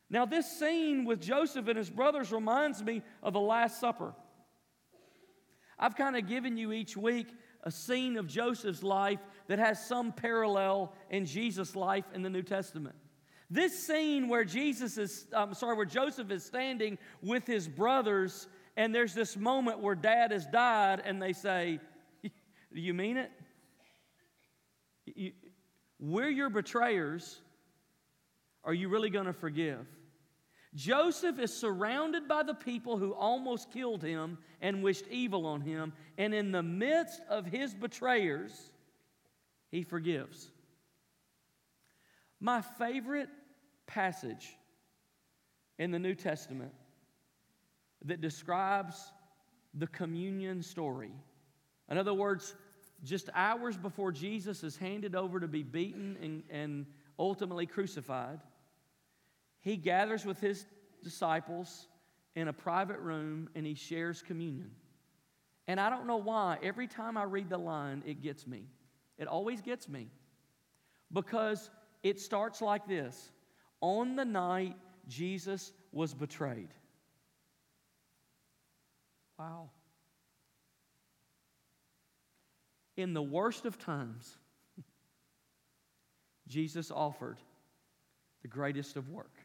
Now, 0.10 0.26
this 0.26 0.50
scene 0.60 1.04
with 1.04 1.20
Joseph 1.20 1.68
and 1.68 1.78
his 1.78 1.90
brothers 1.90 2.32
reminds 2.32 2.82
me 2.82 3.02
of 3.22 3.34
the 3.34 3.40
Last 3.40 3.82
Supper. 3.82 4.14
I've 5.78 5.96
kind 5.96 6.16
of 6.16 6.26
given 6.28 6.56
you 6.56 6.72
each 6.72 6.96
week 6.96 7.28
a 7.64 7.72
scene 7.72 8.16
of 8.16 8.28
Joseph's 8.28 8.84
life 8.84 9.20
that 9.48 9.60
has 9.60 9.86
some 9.86 10.14
parallel 10.14 10.94
in 11.10 11.26
Jesus' 11.26 11.76
life 11.76 12.06
in 12.14 12.22
the 12.22 12.30
New 12.30 12.44
Testament. 12.44 12.96
This 13.50 13.88
scene 13.88 14.28
where 14.28 14.44
Jesus 14.44 14.98
is, 14.98 15.28
I'm 15.34 15.54
sorry, 15.54 15.76
where 15.76 15.86
Joseph 15.86 16.32
is 16.32 16.44
standing 16.44 16.98
with 17.22 17.46
his 17.46 17.68
brothers, 17.68 18.48
and 18.76 18.94
there's 18.94 19.14
this 19.14 19.38
moment 19.38 19.80
where 19.80 19.96
dad 19.96 20.32
has 20.32 20.46
died, 20.48 21.02
and 21.06 21.22
they 21.22 21.34
say, 21.34 21.80
Do 22.24 22.32
you 22.82 22.94
mean 22.94 23.18
it? 23.18 23.32
We're 26.00 26.30
your 26.30 26.50
betrayers. 26.50 27.40
Are 28.64 28.74
you 28.74 28.90
really 28.90 29.12
going 29.12 29.28
to 29.28 29.34
forgive? 29.34 29.86
Joseph 30.74 31.40
is 31.40 31.54
surrounded 31.54 32.28
by 32.28 32.44
the 32.44 32.54
people 32.54 32.98
who 32.98 33.14
almost 33.14 33.72
killed 33.72 34.04
him 34.04 34.38
and 34.60 34.84
wished 34.84 35.06
evil 35.10 35.46
on 35.46 35.62
him, 35.62 35.94
and 36.18 36.34
in 36.34 36.52
the 36.52 36.64
midst 36.64 37.22
of 37.30 37.46
his 37.46 37.74
betrayers, 37.74 38.72
he 39.72 39.84
forgives. 39.84 40.52
My 42.46 42.62
favorite 42.62 43.30
passage 43.88 44.56
in 45.80 45.90
the 45.90 45.98
New 45.98 46.14
Testament 46.14 46.72
that 48.04 48.22
describes 48.22 49.12
the 49.74 49.88
communion 49.88 50.62
story. 50.62 51.10
In 51.90 51.98
other 51.98 52.14
words, 52.14 52.54
just 53.04 53.32
hours 53.34 53.78
before 53.78 54.12
Jesus 54.12 54.64
is 54.64 54.78
handed 54.78 55.16
over 55.16 55.40
to 55.40 55.48
be 55.48 55.64
beaten 55.64 56.20
and, 56.22 56.44
and 56.52 56.86
ultimately 57.18 57.66
crucified, 57.66 58.42
he 59.62 59.76
gathers 59.76 60.24
with 60.24 60.40
his 60.40 60.68
disciples 61.04 61.88
in 62.36 62.48
a 62.48 62.54
private 62.54 63.00
room 63.00 63.50
and 63.56 63.66
he 63.66 63.74
shares 63.74 64.22
communion. 64.22 64.70
And 65.68 65.80
I 65.80 65.90
don't 65.90 66.06
know 66.06 66.18
why, 66.18 66.60
every 66.62 66.86
time 66.86 67.18
I 67.18 67.24
read 67.24 67.50
the 67.50 67.58
line, 67.58 68.04
it 68.06 68.22
gets 68.22 68.46
me. 68.46 68.66
It 69.18 69.28
always 69.28 69.64
gets 69.64 69.90
me. 69.90 70.10
Because 71.12 71.72
it 72.06 72.20
starts 72.22 72.62
like 72.62 72.88
this 72.88 73.32
On 73.82 74.16
the 74.16 74.24
night 74.24 74.78
Jesus 75.08 75.74
was 75.92 76.14
betrayed. 76.14 76.70
Wow. 79.38 79.72
In 82.96 83.14
the 83.14 83.24
worst 83.24 83.66
of 83.66 83.78
times, 83.78 84.38
Jesus 86.48 86.92
offered 86.92 87.40
the 88.44 88.48
greatest 88.48 88.96
of 88.96 89.10
work. 89.10 89.36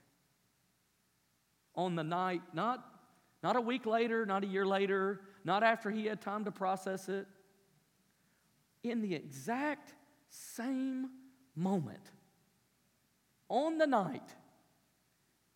On 1.75 1.96
the 1.96 2.05
night, 2.05 2.42
not, 2.53 2.85
not 3.42 3.57
a 3.57 3.61
week 3.61 3.87
later, 3.87 4.27
not 4.27 4.44
a 4.44 4.46
year 4.46 4.66
later, 4.66 5.23
not 5.44 5.62
after 5.62 5.90
he 5.90 6.05
had 6.05 6.20
time 6.20 6.44
to 6.44 6.53
process 6.53 7.09
it, 7.09 7.27
in 8.85 9.01
the 9.01 9.14
exact 9.14 9.94
same 10.29 11.09
moment 11.57 12.11
on 13.50 13.76
the 13.76 13.86
night 13.86 14.34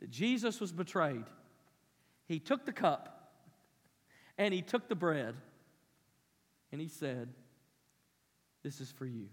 that 0.00 0.10
Jesus 0.10 0.60
was 0.60 0.72
betrayed, 0.72 1.24
he 2.26 2.38
took 2.38 2.66
the 2.66 2.72
cup 2.72 3.32
and 4.36 4.52
he 4.52 4.60
took 4.60 4.88
the 4.88 4.94
bread 4.94 5.34
and 6.72 6.80
he 6.80 6.88
said, 6.88 7.28
This 8.62 8.80
is 8.80 8.90
for 8.90 9.06
you. 9.06 9.28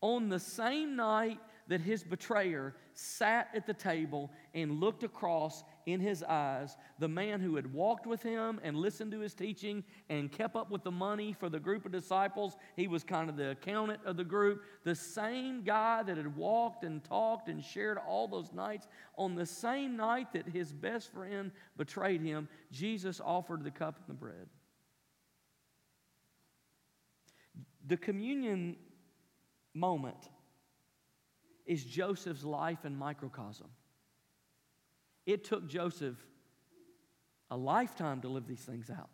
On 0.00 0.28
the 0.28 0.40
same 0.40 0.96
night 0.96 1.38
that 1.68 1.80
his 1.80 2.02
betrayer 2.02 2.74
sat 2.94 3.48
at 3.54 3.66
the 3.66 3.74
table 3.74 4.30
and 4.52 4.80
looked 4.80 5.04
across 5.04 5.62
in 5.86 6.00
his 6.00 6.22
eyes 6.22 6.76
the 6.98 7.08
man 7.08 7.40
who 7.40 7.56
had 7.56 7.72
walked 7.72 8.06
with 8.06 8.22
him 8.22 8.60
and 8.62 8.76
listened 8.76 9.10
to 9.12 9.20
his 9.20 9.34
teaching 9.34 9.82
and 10.08 10.30
kept 10.30 10.56
up 10.56 10.70
with 10.70 10.82
the 10.84 10.90
money 10.90 11.32
for 11.32 11.48
the 11.48 11.58
group 11.58 11.84
of 11.84 11.92
disciples. 11.92 12.56
He 12.76 12.88
was 12.88 13.02
kind 13.04 13.28
of 13.28 13.36
the 13.36 13.50
accountant 13.50 14.00
of 14.04 14.16
the 14.16 14.24
group. 14.24 14.62
The 14.84 14.94
same 14.94 15.62
guy 15.62 16.02
that 16.02 16.16
had 16.16 16.36
walked 16.36 16.84
and 16.84 17.02
talked 17.02 17.48
and 17.48 17.62
shared 17.62 17.98
all 17.98 18.28
those 18.28 18.52
nights. 18.52 18.86
On 19.16 19.34
the 19.34 19.46
same 19.46 19.96
night 19.96 20.32
that 20.32 20.46
his 20.46 20.72
best 20.72 21.12
friend 21.12 21.50
betrayed 21.76 22.20
him, 22.20 22.48
Jesus 22.70 23.20
offered 23.20 23.64
the 23.64 23.70
cup 23.70 23.96
and 23.98 24.16
the 24.16 24.18
bread. 24.18 24.48
The 27.86 27.96
communion 27.96 28.76
moment 29.74 30.28
is 31.66 31.84
Joseph's 31.84 32.44
life 32.44 32.84
in 32.84 32.96
microcosm. 32.96 33.68
It 35.26 35.44
took 35.44 35.68
Joseph 35.68 36.16
a 37.50 37.56
lifetime 37.56 38.20
to 38.22 38.28
live 38.28 38.46
these 38.46 38.60
things 38.60 38.90
out. 38.90 39.10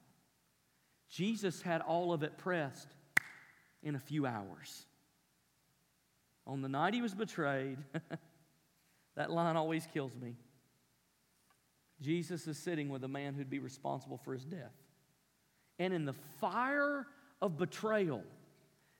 Jesus 1.08 1.62
had 1.62 1.80
all 1.80 2.12
of 2.12 2.22
it 2.22 2.38
pressed 2.38 2.88
in 3.82 3.94
a 3.94 3.98
few 3.98 4.26
hours. 4.26 4.86
On 6.46 6.62
the 6.62 6.68
night 6.68 6.94
he 6.94 7.02
was 7.02 7.14
betrayed, 7.14 7.78
that 9.16 9.30
line 9.30 9.56
always 9.56 9.86
kills 9.92 10.14
me. 10.14 10.36
Jesus 12.00 12.46
is 12.46 12.58
sitting 12.58 12.88
with 12.88 13.02
a 13.04 13.08
man 13.08 13.34
who'd 13.34 13.50
be 13.50 13.58
responsible 13.58 14.18
for 14.18 14.32
his 14.32 14.44
death. 14.44 14.74
And 15.78 15.92
in 15.92 16.04
the 16.04 16.14
fire 16.40 17.06
of 17.42 17.56
betrayal, 17.56 18.22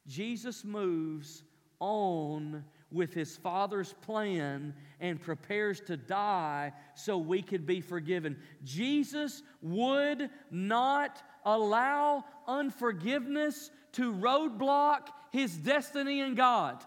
Jesus 0.06 0.64
moves 0.64 1.42
on 1.80 2.64
with 2.90 3.12
his 3.12 3.36
father's 3.36 3.92
plan 4.02 4.74
and 5.00 5.20
prepares 5.20 5.80
to 5.80 5.96
die 5.96 6.72
so 6.94 7.18
we 7.18 7.42
could 7.42 7.66
be 7.66 7.80
forgiven. 7.80 8.36
Jesus 8.64 9.42
would 9.60 10.30
not 10.50 11.22
allow 11.44 12.24
unforgiveness 12.46 13.70
to 13.92 14.12
roadblock 14.12 15.08
his 15.30 15.56
destiny 15.56 16.20
in 16.20 16.34
God. 16.34 16.82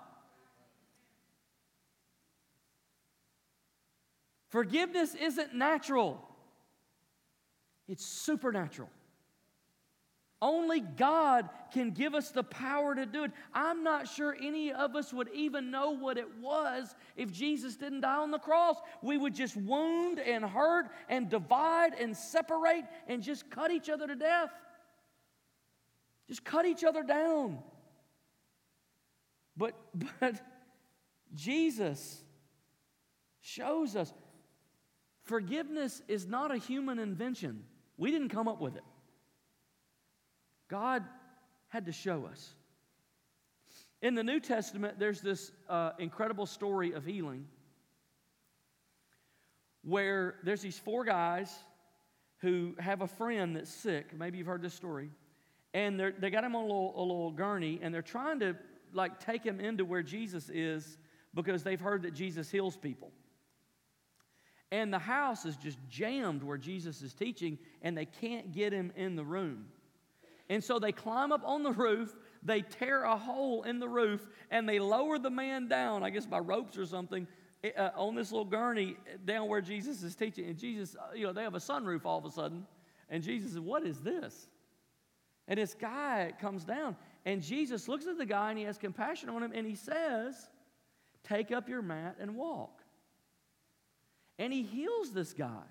Forgiveness 4.50 5.16
isn't 5.16 5.56
natural, 5.56 6.22
it's 7.88 8.06
supernatural. 8.06 8.90
Only 10.42 10.80
God 10.80 11.50
can 11.72 11.92
give 11.92 12.16
us 12.16 12.32
the 12.32 12.44
power 12.44 12.96
to 12.96 13.06
do 13.06 13.26
it. 13.26 13.32
I'm 13.54 13.84
not 13.84 14.08
sure 14.08 14.36
any 14.42 14.74
of 14.74 14.96
us 14.96 15.14
would 15.14 15.30
even 15.34 15.70
know 15.70 15.92
what 15.92 16.18
it 16.18 16.28
was 16.42 16.96
if 17.16 17.32
Jesus 17.32 17.76
didn't 17.76 18.02
die 18.02 18.18
on 18.18 18.32
the 18.32 18.40
cross. 18.40 18.78
We 19.04 19.20
would 19.20 19.36
just 19.36 19.56
wound 19.56 20.20
and 20.20 20.44
hurt 20.44 20.88
and 21.10 21.30
divide 21.30 21.94
and 21.94 22.18
separate 22.18 22.86
and 23.08 23.22
just 23.22 23.52
cut 23.52 23.70
each 23.70 23.88
other 23.88 24.08
to 24.08 24.16
death. 24.16 24.50
Just 26.28 26.44
cut 26.44 26.66
each 26.66 26.84
other 26.84 27.04
down. 27.04 27.60
But, 29.56 29.76
but 30.20 30.42
Jesus 31.36 32.24
shows 33.42 33.96
us 33.96 34.12
forgiveness 35.24 36.02
is 36.08 36.26
not 36.26 36.52
a 36.52 36.58
human 36.58 36.98
invention. 36.98 37.64
We 37.98 38.10
didn't 38.10 38.30
come 38.30 38.48
up 38.48 38.60
with 38.60 38.76
it. 38.76 38.84
God 40.72 41.04
had 41.68 41.86
to 41.88 41.92
show 41.92 42.26
us. 42.32 42.54
In 44.02 44.16
the 44.16 44.24
New 44.24 44.40
Testament, 44.40 44.98
there's 44.98 45.20
this 45.20 45.52
uh, 45.70 45.92
incredible 46.00 46.46
story 46.46 46.94
of 46.94 47.04
healing 47.04 47.46
where 49.84 50.36
there's 50.44 50.62
these 50.62 50.80
four 50.80 51.04
guys 51.04 51.54
who 52.38 52.74
have 52.80 53.02
a 53.02 53.08
friend 53.08 53.58
that's 53.58 53.70
sick. 53.70 54.18
Maybe 54.18 54.38
you've 54.38 54.48
heard 54.48 54.62
this 54.62 54.74
story. 54.74 55.12
And 55.74 56.00
they 56.20 56.30
got 56.30 56.46
him 56.46 56.56
on 56.56 56.64
a 56.64 56.68
little, 56.68 56.94
a 56.96 57.02
little 57.02 57.32
gurney, 57.32 57.80
and 57.82 57.94
they're 57.94 58.02
trying 58.02 58.40
to 58.40 58.56
like 58.94 59.20
take 59.20 59.44
him 59.44 59.60
into 59.60 59.84
where 59.84 60.04
Jesus 60.04 60.50
is 60.50 60.98
because 61.34 61.64
they've 61.64 61.80
heard 61.80 62.04
that 62.04 62.14
Jesus 62.14 62.50
heals 62.50 62.78
people. 62.78 63.12
And 64.72 64.94
the 64.94 65.00
house 65.00 65.46
is 65.46 65.58
just 65.58 65.78
jammed 65.90 66.44
where 66.44 66.58
Jesus 66.58 67.02
is 67.02 67.14
teaching, 67.14 67.58
and 67.82 67.98
they 67.98 68.06
can't 68.06 68.54
get 68.54 68.72
him 68.72 68.94
in 68.96 69.18
the 69.18 69.24
room. 69.24 69.66
And 70.52 70.62
so 70.62 70.80
they 70.80 70.92
climb 70.92 71.32
up 71.32 71.44
on 71.46 71.64
the 71.64 71.72
roof, 71.72 72.14
they 72.44 72.62
tear 72.62 73.06
a 73.06 73.16
hole 73.16 73.64
in 73.64 73.80
the 73.80 73.88
roof, 73.88 74.28
and 74.50 74.68
they 74.68 74.80
lower 74.80 75.18
the 75.18 75.30
man 75.30 75.70
down, 75.70 76.04
I 76.04 76.10
guess 76.10 76.26
by 76.26 76.40
ropes 76.40 76.78
or 76.78 76.86
something, 76.86 77.26
eh, 77.64 77.70
uh, 77.78 77.92
on 77.96 78.16
this 78.16 78.34
little 78.34 78.44
gurney 78.44 78.98
down 79.24 79.48
where 79.48 79.62
Jesus 79.62 80.04
is 80.04 80.14
teaching. 80.14 80.50
And 80.50 80.60
Jesus, 80.60 80.98
uh, 80.98 81.14
you 81.16 81.26
know, 81.26 81.32
they 81.32 81.44
have 81.44 81.56
a 81.56 81.60
sunroof 81.60 82.04
all 82.04 82.18
of 82.18 82.26
a 82.26 82.32
sudden. 82.32 82.68
And 83.10 83.24
Jesus 83.24 83.52
says, 83.52 83.62
What 83.62 83.88
is 83.88 84.02
this? 84.02 84.50
And 85.48 85.58
this 85.58 85.74
guy 85.74 86.34
comes 86.42 86.66
down, 86.66 86.98
and 87.26 87.42
Jesus 87.42 87.88
looks 87.88 88.06
at 88.06 88.18
the 88.18 88.26
guy 88.26 88.50
and 88.50 88.60
he 88.60 88.66
has 88.66 88.78
compassion 88.78 89.30
on 89.30 89.42
him, 89.44 89.54
and 89.56 89.66
he 89.66 89.76
says, 89.76 90.50
Take 91.24 91.54
up 91.54 91.70
your 91.70 91.82
mat 91.82 92.18
and 92.20 92.36
walk. 92.36 92.82
And 94.38 94.52
he 94.52 94.64
heals 94.64 95.14
this 95.14 95.32
guy. 95.32 95.64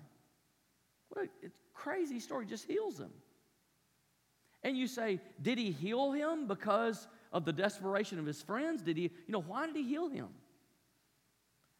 What 1.09 1.25
a 1.45 1.49
crazy 1.75 2.19
story, 2.19 2.47
just 2.47 2.65
heals 2.65 2.99
him. 2.99 3.11
And 4.63 4.77
you 4.77 4.87
say, 4.87 5.19
did 5.41 5.57
he 5.57 5.71
heal 5.71 6.11
him 6.11 6.47
because 6.47 7.07
of 7.31 7.45
the 7.45 7.53
desperation 7.53 8.19
of 8.19 8.25
his 8.25 8.41
friends? 8.41 8.81
Did 8.81 8.97
he, 8.97 9.03
you 9.03 9.29
know, 9.29 9.41
why 9.41 9.65
did 9.65 9.75
he 9.75 9.83
heal 9.83 10.09
him? 10.09 10.27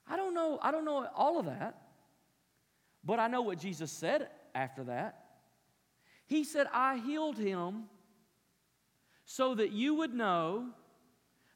I 0.07 0.15
don't 0.15 0.33
know. 0.33 0.59
I 0.61 0.71
don't 0.71 0.85
know 0.85 1.07
all 1.15 1.39
of 1.39 1.45
that. 1.45 1.77
But 3.03 3.19
I 3.19 3.27
know 3.27 3.41
what 3.41 3.59
Jesus 3.59 3.91
said 3.91 4.29
after 4.55 4.83
that. 4.85 5.23
He 6.25 6.43
said, 6.43 6.67
I 6.73 6.97
healed 6.97 7.37
him 7.37 7.83
so 9.25 9.55
that 9.55 9.71
you 9.71 9.95
would 9.95 10.13
know 10.13 10.67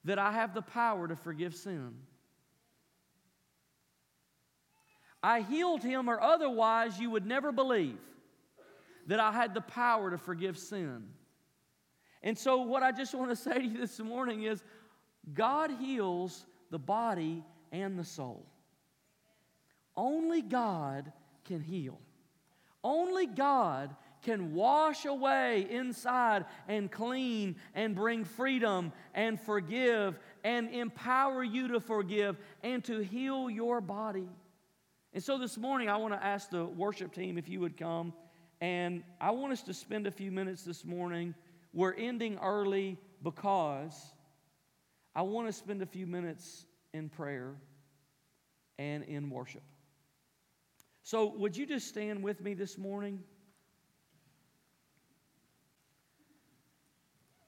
that 0.03 0.19
I 0.19 0.31
have 0.31 0.53
the 0.53 0.61
power 0.61 1.07
to 1.07 1.15
forgive 1.15 1.55
sin. 1.55 1.93
I 5.23 5.41
healed 5.41 5.81
him, 5.81 6.07
or 6.07 6.21
otherwise 6.21 6.99
you 6.99 7.09
would 7.09 7.25
never 7.25 7.51
believe 7.51 7.97
that 9.07 9.19
I 9.19 9.31
had 9.31 9.53
the 9.53 9.61
power 9.61 10.11
to 10.11 10.17
forgive 10.17 10.57
sin. 10.57 11.07
And 12.25 12.35
so, 12.35 12.61
what 12.63 12.83
I 12.83 12.91
just 12.91 13.13
want 13.13 13.29
to 13.29 13.35
say 13.37 13.53
to 13.53 13.63
you 13.63 13.77
this 13.77 13.99
morning 13.99 14.43
is 14.43 14.63
God 15.33 15.71
heals 15.79 16.45
the 16.71 16.79
body 16.79 17.43
and 17.71 17.97
the 17.97 18.03
soul. 18.03 18.45
Only 19.95 20.41
God 20.41 21.13
can 21.45 21.61
heal. 21.61 21.99
Only 22.83 23.27
God 23.27 23.95
can 24.23 24.53
wash 24.53 25.05
away 25.05 25.67
inside 25.69 26.45
and 26.67 26.91
clean 26.91 27.55
and 27.75 27.95
bring 27.95 28.25
freedom 28.25 28.91
and 29.13 29.39
forgive 29.39 30.19
and 30.43 30.69
empower 30.71 31.43
you 31.43 31.67
to 31.69 31.79
forgive 31.79 32.37
and 32.63 32.83
to 32.83 32.99
heal 32.99 33.49
your 33.49 33.81
body. 33.81 34.27
And 35.13 35.23
so 35.23 35.37
this 35.37 35.57
morning, 35.57 35.89
I 35.89 35.97
want 35.97 36.13
to 36.13 36.23
ask 36.23 36.49
the 36.49 36.65
worship 36.65 37.13
team 37.13 37.37
if 37.37 37.47
you 37.47 37.59
would 37.61 37.77
come. 37.77 38.13
And 38.61 39.03
I 39.21 39.31
want 39.31 39.53
us 39.53 39.61
to 39.63 39.73
spend 39.73 40.07
a 40.07 40.11
few 40.11 40.31
minutes 40.31 40.63
this 40.63 40.83
morning. 40.83 41.35
We're 41.75 41.93
ending 41.93 42.39
early 42.41 42.97
because 43.21 44.13
I 45.13 45.23
want 45.23 45.47
to 45.47 45.53
spend 45.53 45.81
a 45.81 45.85
few 45.85 46.07
minutes 46.07 46.65
in 46.93 47.09
prayer 47.09 47.53
and 48.79 49.03
in 49.03 49.29
worship. 49.29 49.61
So, 51.03 51.35
would 51.35 51.57
you 51.57 51.65
just 51.65 51.89
stand 51.89 52.23
with 52.23 52.39
me 52.39 52.53
this 52.53 52.77
morning? 52.77 53.21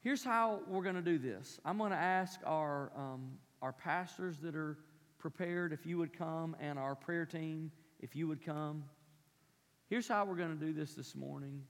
Here's 0.01 0.25
how 0.25 0.59
we're 0.67 0.83
going 0.83 0.95
to 0.95 1.01
do 1.01 1.17
this 1.17 1.61
I'm 1.63 1.77
going 1.77 1.91
to 1.91 1.97
ask 1.97 2.41
our, 2.45 2.91
um, 2.97 3.31
our 3.61 3.71
pastors 3.71 4.39
that 4.39 4.57
are 4.57 4.77
prepared 5.19 5.71
if 5.71 5.85
you 5.85 5.97
would 5.99 6.11
come, 6.11 6.53
and 6.59 6.77
our 6.77 6.95
prayer 6.95 7.25
team 7.25 7.71
if 8.01 8.13
you 8.13 8.27
would 8.27 8.45
come. 8.45 8.83
Here's 9.89 10.07
how 10.09 10.25
we're 10.25 10.35
going 10.35 10.59
to 10.59 10.65
do 10.65 10.73
this 10.73 10.95
this 10.95 11.15
morning. 11.15 11.61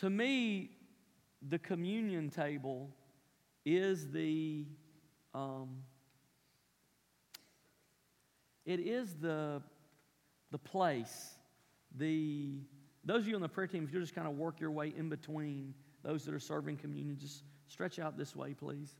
To 0.00 0.08
me, 0.08 0.70
the 1.46 1.58
communion 1.58 2.30
table 2.30 2.88
is 3.66 4.10
the 4.10 4.64
um, 5.34 5.82
it 8.64 8.80
is 8.80 9.14
the 9.20 9.60
the 10.50 10.58
place 10.58 11.34
the 11.96 12.60
those 13.04 13.22
of 13.22 13.28
you 13.28 13.34
on 13.34 13.42
the 13.42 13.48
prayer 13.48 13.66
team 13.66 13.84
if 13.84 13.92
you'll 13.92 14.00
just 14.00 14.14
kind 14.14 14.26
of 14.26 14.38
work 14.38 14.58
your 14.58 14.70
way 14.70 14.92
in 14.96 15.10
between 15.10 15.74
those 16.02 16.24
that 16.24 16.34
are 16.34 16.40
serving 16.40 16.78
communion 16.78 17.18
just 17.18 17.44
stretch 17.68 17.98
out 17.98 18.16
this 18.16 18.34
way 18.34 18.54
please. 18.54 18.96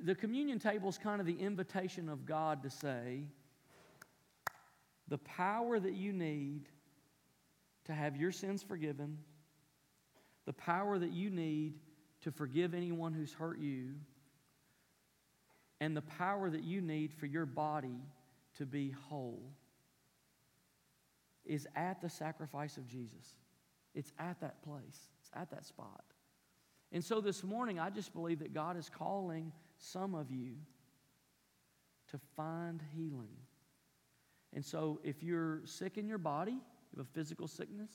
The 0.00 0.14
communion 0.14 0.58
table 0.58 0.88
is 0.88 0.96
kind 0.96 1.20
of 1.20 1.26
the 1.26 1.38
invitation 1.38 2.08
of 2.08 2.24
god 2.24 2.62
to 2.62 2.70
say 2.70 3.24
the 5.08 5.18
power 5.18 5.78
that 5.78 5.92
you 5.92 6.14
need 6.14 6.68
to 7.84 7.92
have 7.92 8.16
your 8.16 8.32
sins 8.32 8.62
forgiven, 8.62 9.18
the 10.46 10.52
power 10.52 10.98
that 10.98 11.12
you 11.12 11.30
need 11.30 11.74
to 12.22 12.30
forgive 12.30 12.74
anyone 12.74 13.12
who's 13.12 13.32
hurt 13.32 13.58
you, 13.58 13.94
and 15.80 15.96
the 15.96 16.02
power 16.02 16.48
that 16.48 16.64
you 16.64 16.80
need 16.80 17.12
for 17.12 17.26
your 17.26 17.46
body 17.46 18.00
to 18.56 18.64
be 18.64 18.94
whole 19.08 19.52
is 21.44 21.66
at 21.76 22.00
the 22.00 22.08
sacrifice 22.08 22.76
of 22.76 22.86
Jesus. 22.86 23.34
It's 23.94 24.12
at 24.18 24.40
that 24.40 24.62
place, 24.62 25.08
it's 25.20 25.30
at 25.34 25.50
that 25.50 25.66
spot. 25.66 26.04
And 26.92 27.04
so 27.04 27.20
this 27.20 27.42
morning, 27.42 27.78
I 27.78 27.90
just 27.90 28.14
believe 28.14 28.38
that 28.38 28.54
God 28.54 28.76
is 28.76 28.88
calling 28.88 29.52
some 29.76 30.14
of 30.14 30.30
you 30.30 30.52
to 32.10 32.18
find 32.36 32.80
healing. 32.94 33.36
And 34.52 34.64
so, 34.64 35.00
if 35.02 35.22
you're 35.22 35.62
sick 35.64 35.98
in 35.98 36.06
your 36.06 36.18
body, 36.18 36.58
you 36.94 37.00
have 37.00 37.06
a 37.06 37.10
physical 37.10 37.48
sickness, 37.48 37.90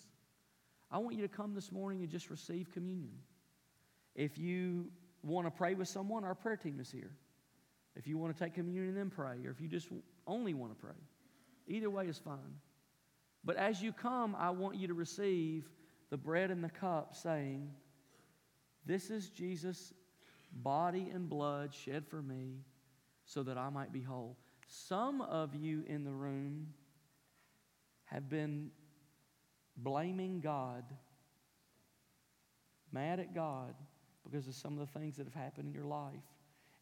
I 0.92 0.98
want 0.98 1.16
you 1.16 1.22
to 1.22 1.28
come 1.28 1.54
this 1.54 1.72
morning 1.72 2.02
and 2.02 2.10
just 2.10 2.30
receive 2.30 2.72
communion. 2.72 3.20
If 4.16 4.38
you 4.38 4.92
want 5.24 5.48
to 5.48 5.52
pray 5.52 5.74
with 5.76 5.88
someone, 5.88 6.24
our 6.24 6.36
prayer 6.36 6.58
team 6.58 6.80
is 6.80 6.92
here. 6.92 7.12
If 7.96 8.08
you 8.08 8.18
want 8.18 8.36
to 8.36 8.44
take 8.44 8.54
communion, 8.54 8.90
and 8.90 8.98
then 8.98 9.10
pray. 9.10 9.46
Or 9.46 9.52
if 9.52 9.62
you 9.62 9.68
just 9.68 9.90
only 10.28 10.54
want 10.54 10.78
to 10.78 10.86
pray, 10.86 10.96
either 11.68 11.90
way 11.90 12.08
is 12.08 12.18
fine. 12.18 12.58
But 13.44 13.56
as 13.56 13.82
you 13.82 13.94
come, 13.94 14.36
I 14.38 14.50
want 14.50 14.76
you 14.76 14.88
to 14.88 14.94
receive 14.94 15.70
the 16.10 16.18
bread 16.18 16.52
and 16.52 16.64
the 16.64 16.70
cup, 16.70 17.16
saying, 17.16 17.70
This 18.86 19.10
is 19.10 19.30
Jesus' 19.30 19.94
body 20.52 21.10
and 21.14 21.30
blood 21.30 21.74
shed 21.74 22.06
for 22.08 22.22
me 22.22 22.56
so 23.26 23.44
that 23.44 23.58
I 23.58 23.70
might 23.70 23.94
be 23.94 24.02
whole. 24.02 24.38
Some 24.68 25.22
of 25.22 25.56
you 25.56 25.84
in 25.88 26.04
the 26.04 26.12
room 26.12 26.68
have 28.06 28.30
been 28.30 28.72
blaming 29.84 30.40
God, 30.40 30.84
mad 32.92 33.20
at 33.20 33.34
God 33.34 33.76
because 34.24 34.48
of 34.48 34.56
some 34.56 34.78
of 34.78 34.80
the 34.80 35.00
things 35.00 35.18
that 35.18 35.26
have 35.26 35.34
happened 35.34 35.68
in 35.68 35.74
your 35.74 35.86
life. 35.86 36.14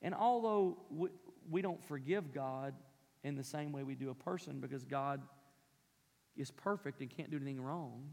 And 0.02 0.14
although 0.14 0.78
we, 0.90 1.10
we 1.50 1.62
don't 1.62 1.84
forgive 1.84 2.34
God 2.34 2.74
in 3.24 3.36
the 3.36 3.44
same 3.44 3.72
way 3.72 3.84
we 3.84 3.96
do 3.96 4.10
a 4.10 4.16
person 4.16 4.60
because 4.60 4.86
God 4.86 5.22
is 6.36 6.52
perfect 6.52 7.02
and 7.02 7.10
can't 7.10 7.32
do 7.32 7.38
anything 7.38 7.62
wrong, 7.62 8.10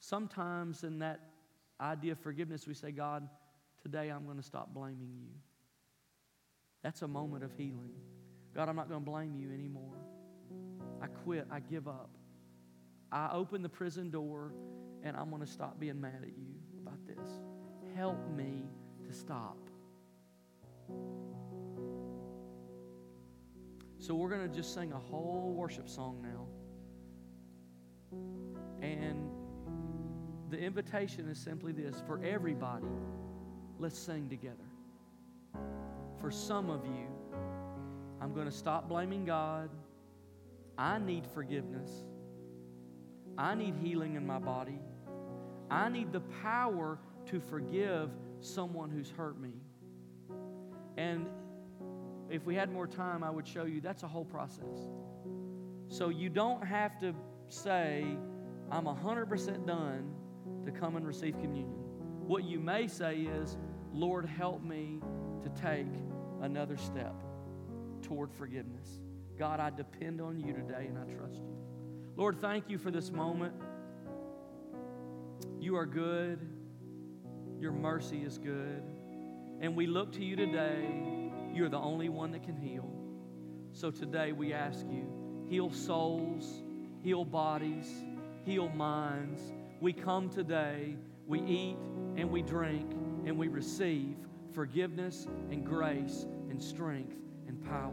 sometimes 0.00 0.84
in 0.84 1.00
that 1.00 1.20
idea 1.80 2.12
of 2.12 2.18
forgiveness, 2.18 2.66
we 2.66 2.74
say, 2.74 2.90
God, 2.90 3.28
today 3.82 4.08
I'm 4.08 4.24
going 4.24 4.38
to 4.38 4.42
stop 4.42 4.72
blaming 4.72 5.12
you. 5.20 5.30
That's 6.82 7.02
a 7.02 7.08
moment 7.08 7.44
of 7.44 7.52
healing. 7.52 7.94
God, 8.54 8.68
I'm 8.68 8.76
not 8.76 8.88
going 8.88 9.04
to 9.04 9.10
blame 9.10 9.36
you 9.36 9.52
anymore. 9.52 9.96
I 11.02 11.06
quit. 11.06 11.46
I 11.50 11.60
give 11.60 11.86
up. 11.86 12.10
I 13.10 13.30
open 13.32 13.62
the 13.62 13.68
prison 13.68 14.10
door 14.10 14.52
and 15.02 15.16
I'm 15.16 15.30
going 15.30 15.40
to 15.40 15.50
stop 15.50 15.78
being 15.80 16.00
mad 16.00 16.20
at 16.22 16.36
you 16.36 16.54
about 16.82 17.06
this. 17.06 17.28
Help 17.94 18.18
me 18.36 18.64
to 19.06 19.12
stop. 19.12 19.56
So 23.98 24.14
we're 24.14 24.28
going 24.28 24.48
to 24.48 24.54
just 24.54 24.74
sing 24.74 24.92
a 24.92 24.98
whole 24.98 25.54
worship 25.56 25.88
song 25.88 26.22
now. 26.22 26.46
And 28.80 29.30
the 30.50 30.58
invitation 30.58 31.28
is 31.28 31.38
simply 31.38 31.72
this 31.72 32.02
for 32.06 32.22
everybody, 32.24 32.86
let's 33.78 33.98
sing 33.98 34.28
together. 34.28 34.56
For 36.20 36.30
some 36.30 36.70
of 36.70 36.84
you, 36.86 37.08
I'm 38.20 38.32
going 38.34 38.46
to 38.46 38.52
stop 38.52 38.88
blaming 38.88 39.24
God. 39.24 39.70
I 40.76 40.98
need 40.98 41.26
forgiveness. 41.26 41.90
I 43.38 43.54
need 43.54 43.76
healing 43.76 44.16
in 44.16 44.26
my 44.26 44.40
body. 44.40 44.80
I 45.70 45.88
need 45.88 46.12
the 46.12 46.20
power 46.42 46.98
to 47.26 47.40
forgive 47.40 48.10
someone 48.40 48.90
who's 48.90 49.10
hurt 49.10 49.38
me. 49.40 49.52
And 50.96 51.26
if 52.28 52.44
we 52.44 52.56
had 52.56 52.70
more 52.72 52.86
time, 52.86 53.22
I 53.22 53.30
would 53.30 53.46
show 53.46 53.64
you 53.64 53.80
that's 53.80 54.02
a 54.02 54.08
whole 54.08 54.24
process. 54.24 54.90
So 55.88 56.08
you 56.08 56.28
don't 56.28 56.64
have 56.64 56.98
to 56.98 57.14
say, 57.46 58.04
I'm 58.70 58.84
100% 58.84 59.66
done 59.66 60.12
to 60.64 60.72
come 60.72 60.96
and 60.96 61.06
receive 61.06 61.38
communion. 61.38 61.78
What 62.26 62.44
you 62.44 62.58
may 62.58 62.88
say 62.88 63.20
is, 63.20 63.56
Lord, 63.92 64.26
help 64.26 64.62
me 64.62 65.00
to 65.42 65.48
take 65.50 65.86
another 66.42 66.76
step 66.76 67.14
toward 68.02 68.32
forgiveness. 68.32 69.00
God, 69.38 69.60
I 69.60 69.70
depend 69.70 70.20
on 70.20 70.40
you 70.40 70.52
today 70.52 70.88
and 70.88 70.98
I 70.98 71.04
trust 71.04 71.36
you. 71.36 71.58
Lord, 72.18 72.40
thank 72.40 72.68
you 72.68 72.78
for 72.78 72.90
this 72.90 73.12
moment. 73.12 73.54
You 75.60 75.76
are 75.76 75.86
good. 75.86 76.40
Your 77.60 77.70
mercy 77.70 78.24
is 78.24 78.38
good. 78.38 78.82
And 79.60 79.76
we 79.76 79.86
look 79.86 80.10
to 80.14 80.24
you 80.24 80.34
today. 80.34 81.30
You're 81.54 81.68
the 81.68 81.78
only 81.78 82.08
one 82.08 82.32
that 82.32 82.42
can 82.42 82.56
heal. 82.56 82.90
So 83.72 83.92
today 83.92 84.32
we 84.32 84.52
ask 84.52 84.84
you 84.90 85.44
heal 85.48 85.70
souls, 85.70 86.64
heal 87.04 87.24
bodies, 87.24 87.88
heal 88.44 88.68
minds. 88.68 89.40
We 89.80 89.92
come 89.92 90.28
today, 90.28 90.96
we 91.28 91.40
eat 91.42 91.78
and 92.16 92.28
we 92.32 92.42
drink 92.42 92.90
and 93.26 93.38
we 93.38 93.46
receive 93.46 94.16
forgiveness 94.52 95.28
and 95.52 95.64
grace 95.64 96.26
and 96.50 96.60
strength 96.60 97.14
and 97.46 97.64
power. 97.64 97.92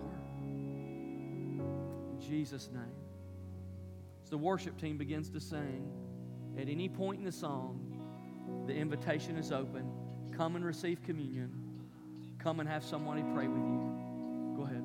In 2.12 2.20
Jesus' 2.20 2.72
name. 2.74 3.05
The 4.36 4.40
worship 4.40 4.78
team 4.78 4.98
begins 4.98 5.30
to 5.30 5.40
sing, 5.40 5.90
at 6.60 6.68
any 6.68 6.90
point 6.90 7.20
in 7.20 7.24
the 7.24 7.32
song, 7.32 7.80
the 8.68 8.74
invitation 8.74 9.38
is 9.38 9.54
open. 9.54 9.90
Come 10.36 10.58
and 10.58 10.66
receive 10.66 11.02
communion. 11.02 11.50
Come 12.38 12.60
and 12.60 12.68
have 12.68 12.84
somebody 12.84 13.24
pray 13.34 13.48
with 13.48 13.64
you. 13.64 14.54
Go 14.58 14.64
ahead. 14.64 14.84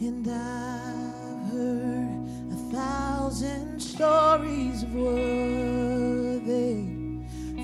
And 0.00 0.26
I've 0.26 1.52
heard 1.52 2.26
a 2.50 2.72
thousand 2.72 3.80
stories 3.80 4.82
of 4.82 4.94
what 4.94 6.46
they 6.46 6.86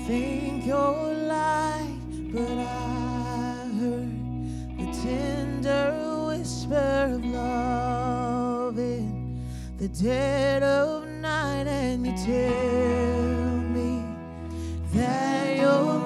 think 0.05 0.67
you're 0.67 1.15
like, 1.15 2.31
but 2.31 2.59
I 2.59 2.94
tender 5.65 6.27
whisper 6.27 7.09
of 7.11 7.25
love 7.25 8.77
in 8.77 9.41
the 9.77 9.87
dead 9.87 10.61
of 10.61 11.07
night, 11.07 11.65
and 11.65 12.05
you 12.05 12.13
tell 12.13 13.57
me 13.73 14.03
that 14.93 15.57
you're 15.57 16.04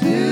to 0.00 0.27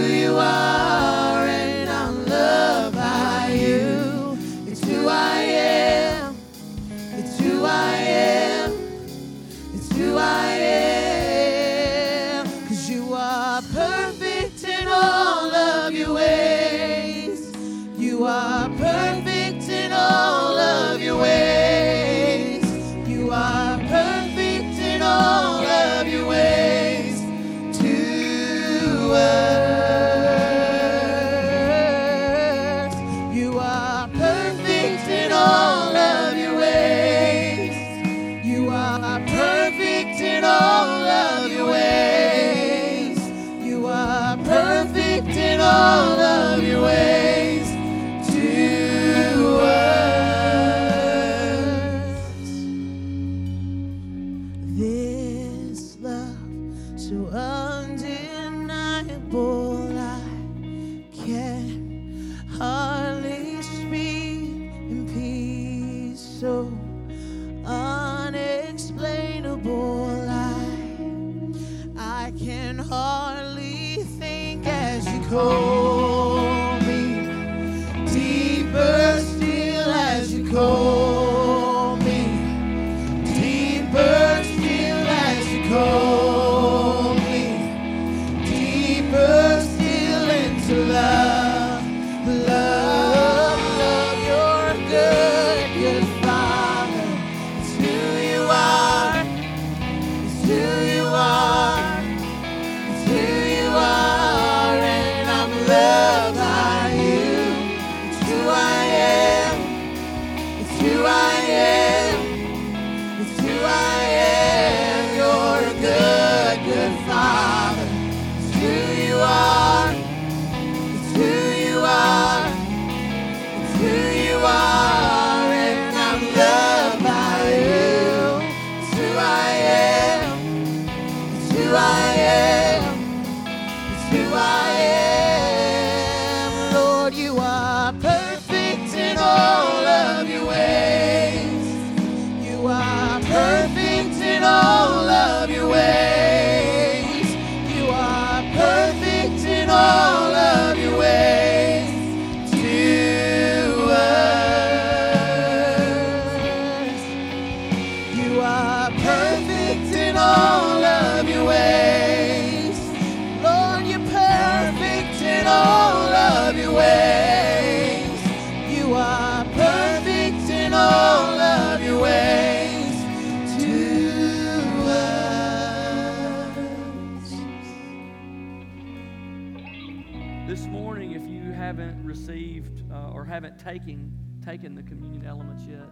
or 183.16 183.24
haven't 183.24 183.58
taken 183.58 184.12
taken 184.44 184.74
the 184.74 184.82
communion 184.82 185.26
elements 185.26 185.64
yet, 185.66 185.88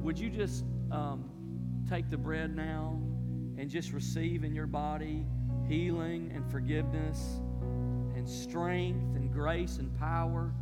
would 0.00 0.18
you 0.18 0.30
just 0.30 0.64
um, 0.90 1.30
take 1.88 2.10
the 2.10 2.16
bread 2.16 2.56
now 2.56 2.98
and 3.58 3.70
just 3.70 3.92
receive 3.92 4.42
in 4.42 4.54
your 4.54 4.66
body 4.66 5.24
healing 5.68 6.32
and 6.34 6.50
forgiveness 6.50 7.40
and 8.16 8.28
strength 8.28 9.14
and 9.14 9.30
grace 9.32 9.76
and 9.76 9.96
power 9.98 10.52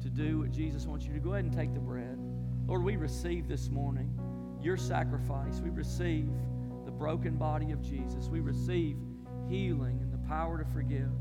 to 0.00 0.08
do 0.08 0.40
what 0.40 0.50
Jesus 0.50 0.86
wants 0.86 1.04
you 1.04 1.12
to 1.12 1.20
go 1.20 1.34
ahead 1.34 1.44
and 1.44 1.52
take 1.52 1.72
the 1.74 1.80
bread. 1.80 2.18
Lord, 2.66 2.82
we 2.82 2.96
receive 2.96 3.46
this 3.46 3.68
morning 3.68 4.18
your 4.60 4.76
sacrifice. 4.76 5.60
We 5.60 5.70
receive 5.70 6.26
the 6.86 6.90
broken 6.90 7.36
body 7.36 7.70
of 7.70 7.82
Jesus. 7.82 8.28
We 8.28 8.40
receive 8.40 8.96
healing 9.48 10.00
and 10.00 10.12
the 10.12 10.26
power 10.26 10.58
to 10.58 10.64
forgive. 10.64 11.12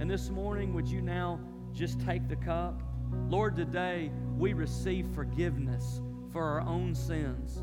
And 0.00 0.10
this 0.10 0.28
morning, 0.28 0.74
would 0.74 0.88
you 0.88 1.00
now 1.00 1.38
just 1.74 2.00
take 2.00 2.28
the 2.28 2.36
cup? 2.36 2.82
Lord, 3.28 3.56
today 3.56 4.10
we 4.36 4.52
receive 4.52 5.06
forgiveness 5.14 6.00
for 6.32 6.42
our 6.42 6.60
own 6.60 6.94
sins. 6.94 7.62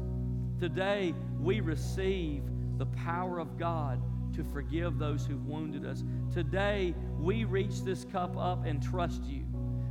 Today 0.60 1.14
we 1.40 1.60
receive 1.60 2.44
the 2.78 2.86
power 2.88 3.40
of 3.40 3.58
God 3.58 4.02
to 4.34 4.44
forgive 4.44 4.98
those 4.98 5.26
who've 5.26 5.46
wounded 5.46 5.86
us. 5.86 6.04
Today 6.32 6.94
we 7.20 7.44
reach 7.44 7.82
this 7.84 8.06
cup 8.06 8.38
up 8.38 8.66
and 8.66 8.82
trust 8.82 9.24
you. 9.24 9.46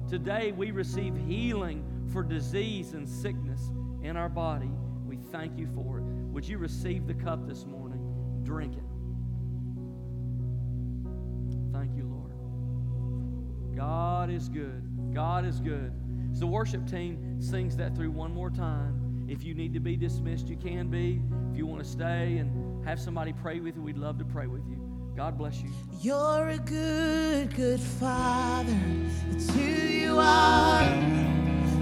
Today 0.08 0.52
we 0.52 0.70
receive 0.70 1.16
healing 1.16 1.84
for 2.12 2.22
disease 2.22 2.92
and 2.92 3.08
sickness 3.08 3.70
in 4.02 4.16
our 4.16 4.28
body. 4.28 4.70
We 5.06 5.16
thank 5.16 5.58
you 5.58 5.68
for 5.74 5.98
it. 5.98 6.04
Would 6.04 6.48
you 6.48 6.58
receive 6.58 7.06
the 7.06 7.14
cup 7.14 7.46
this 7.46 7.66
morning? 7.66 8.00
Drink 8.44 8.74
it. 8.74 8.82
Thank 11.72 11.96
you. 11.96 11.99
God 13.80 14.28
is 14.28 14.50
good. 14.50 14.82
God 15.14 15.46
is 15.46 15.58
good. 15.58 15.90
As 16.30 16.40
the 16.40 16.46
worship 16.46 16.86
team 16.86 17.40
sings 17.40 17.78
that 17.78 17.96
through 17.96 18.10
one 18.10 18.30
more 18.30 18.50
time, 18.50 19.24
if 19.26 19.42
you 19.42 19.54
need 19.54 19.72
to 19.72 19.80
be 19.80 19.96
dismissed, 19.96 20.48
you 20.48 20.56
can 20.56 20.90
be. 20.90 21.22
If 21.50 21.56
you 21.56 21.64
want 21.64 21.82
to 21.82 21.88
stay 21.88 22.36
and 22.36 22.84
have 22.86 23.00
somebody 23.00 23.32
pray 23.32 23.58
with 23.58 23.76
you, 23.76 23.82
we'd 23.82 23.96
love 23.96 24.18
to 24.18 24.24
pray 24.26 24.48
with 24.48 24.68
you. 24.68 24.76
God 25.16 25.38
bless 25.38 25.62
you. 25.62 25.70
You're 26.02 26.50
a 26.50 26.58
good, 26.58 27.56
good 27.56 27.80
father. 27.80 28.76
It's 29.30 29.48
who 29.48 29.62
you 29.62 30.18
are. 30.18 30.82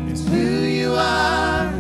It's 0.06 0.24
who 0.28 0.36
you 0.36 0.94
are. 0.94 1.77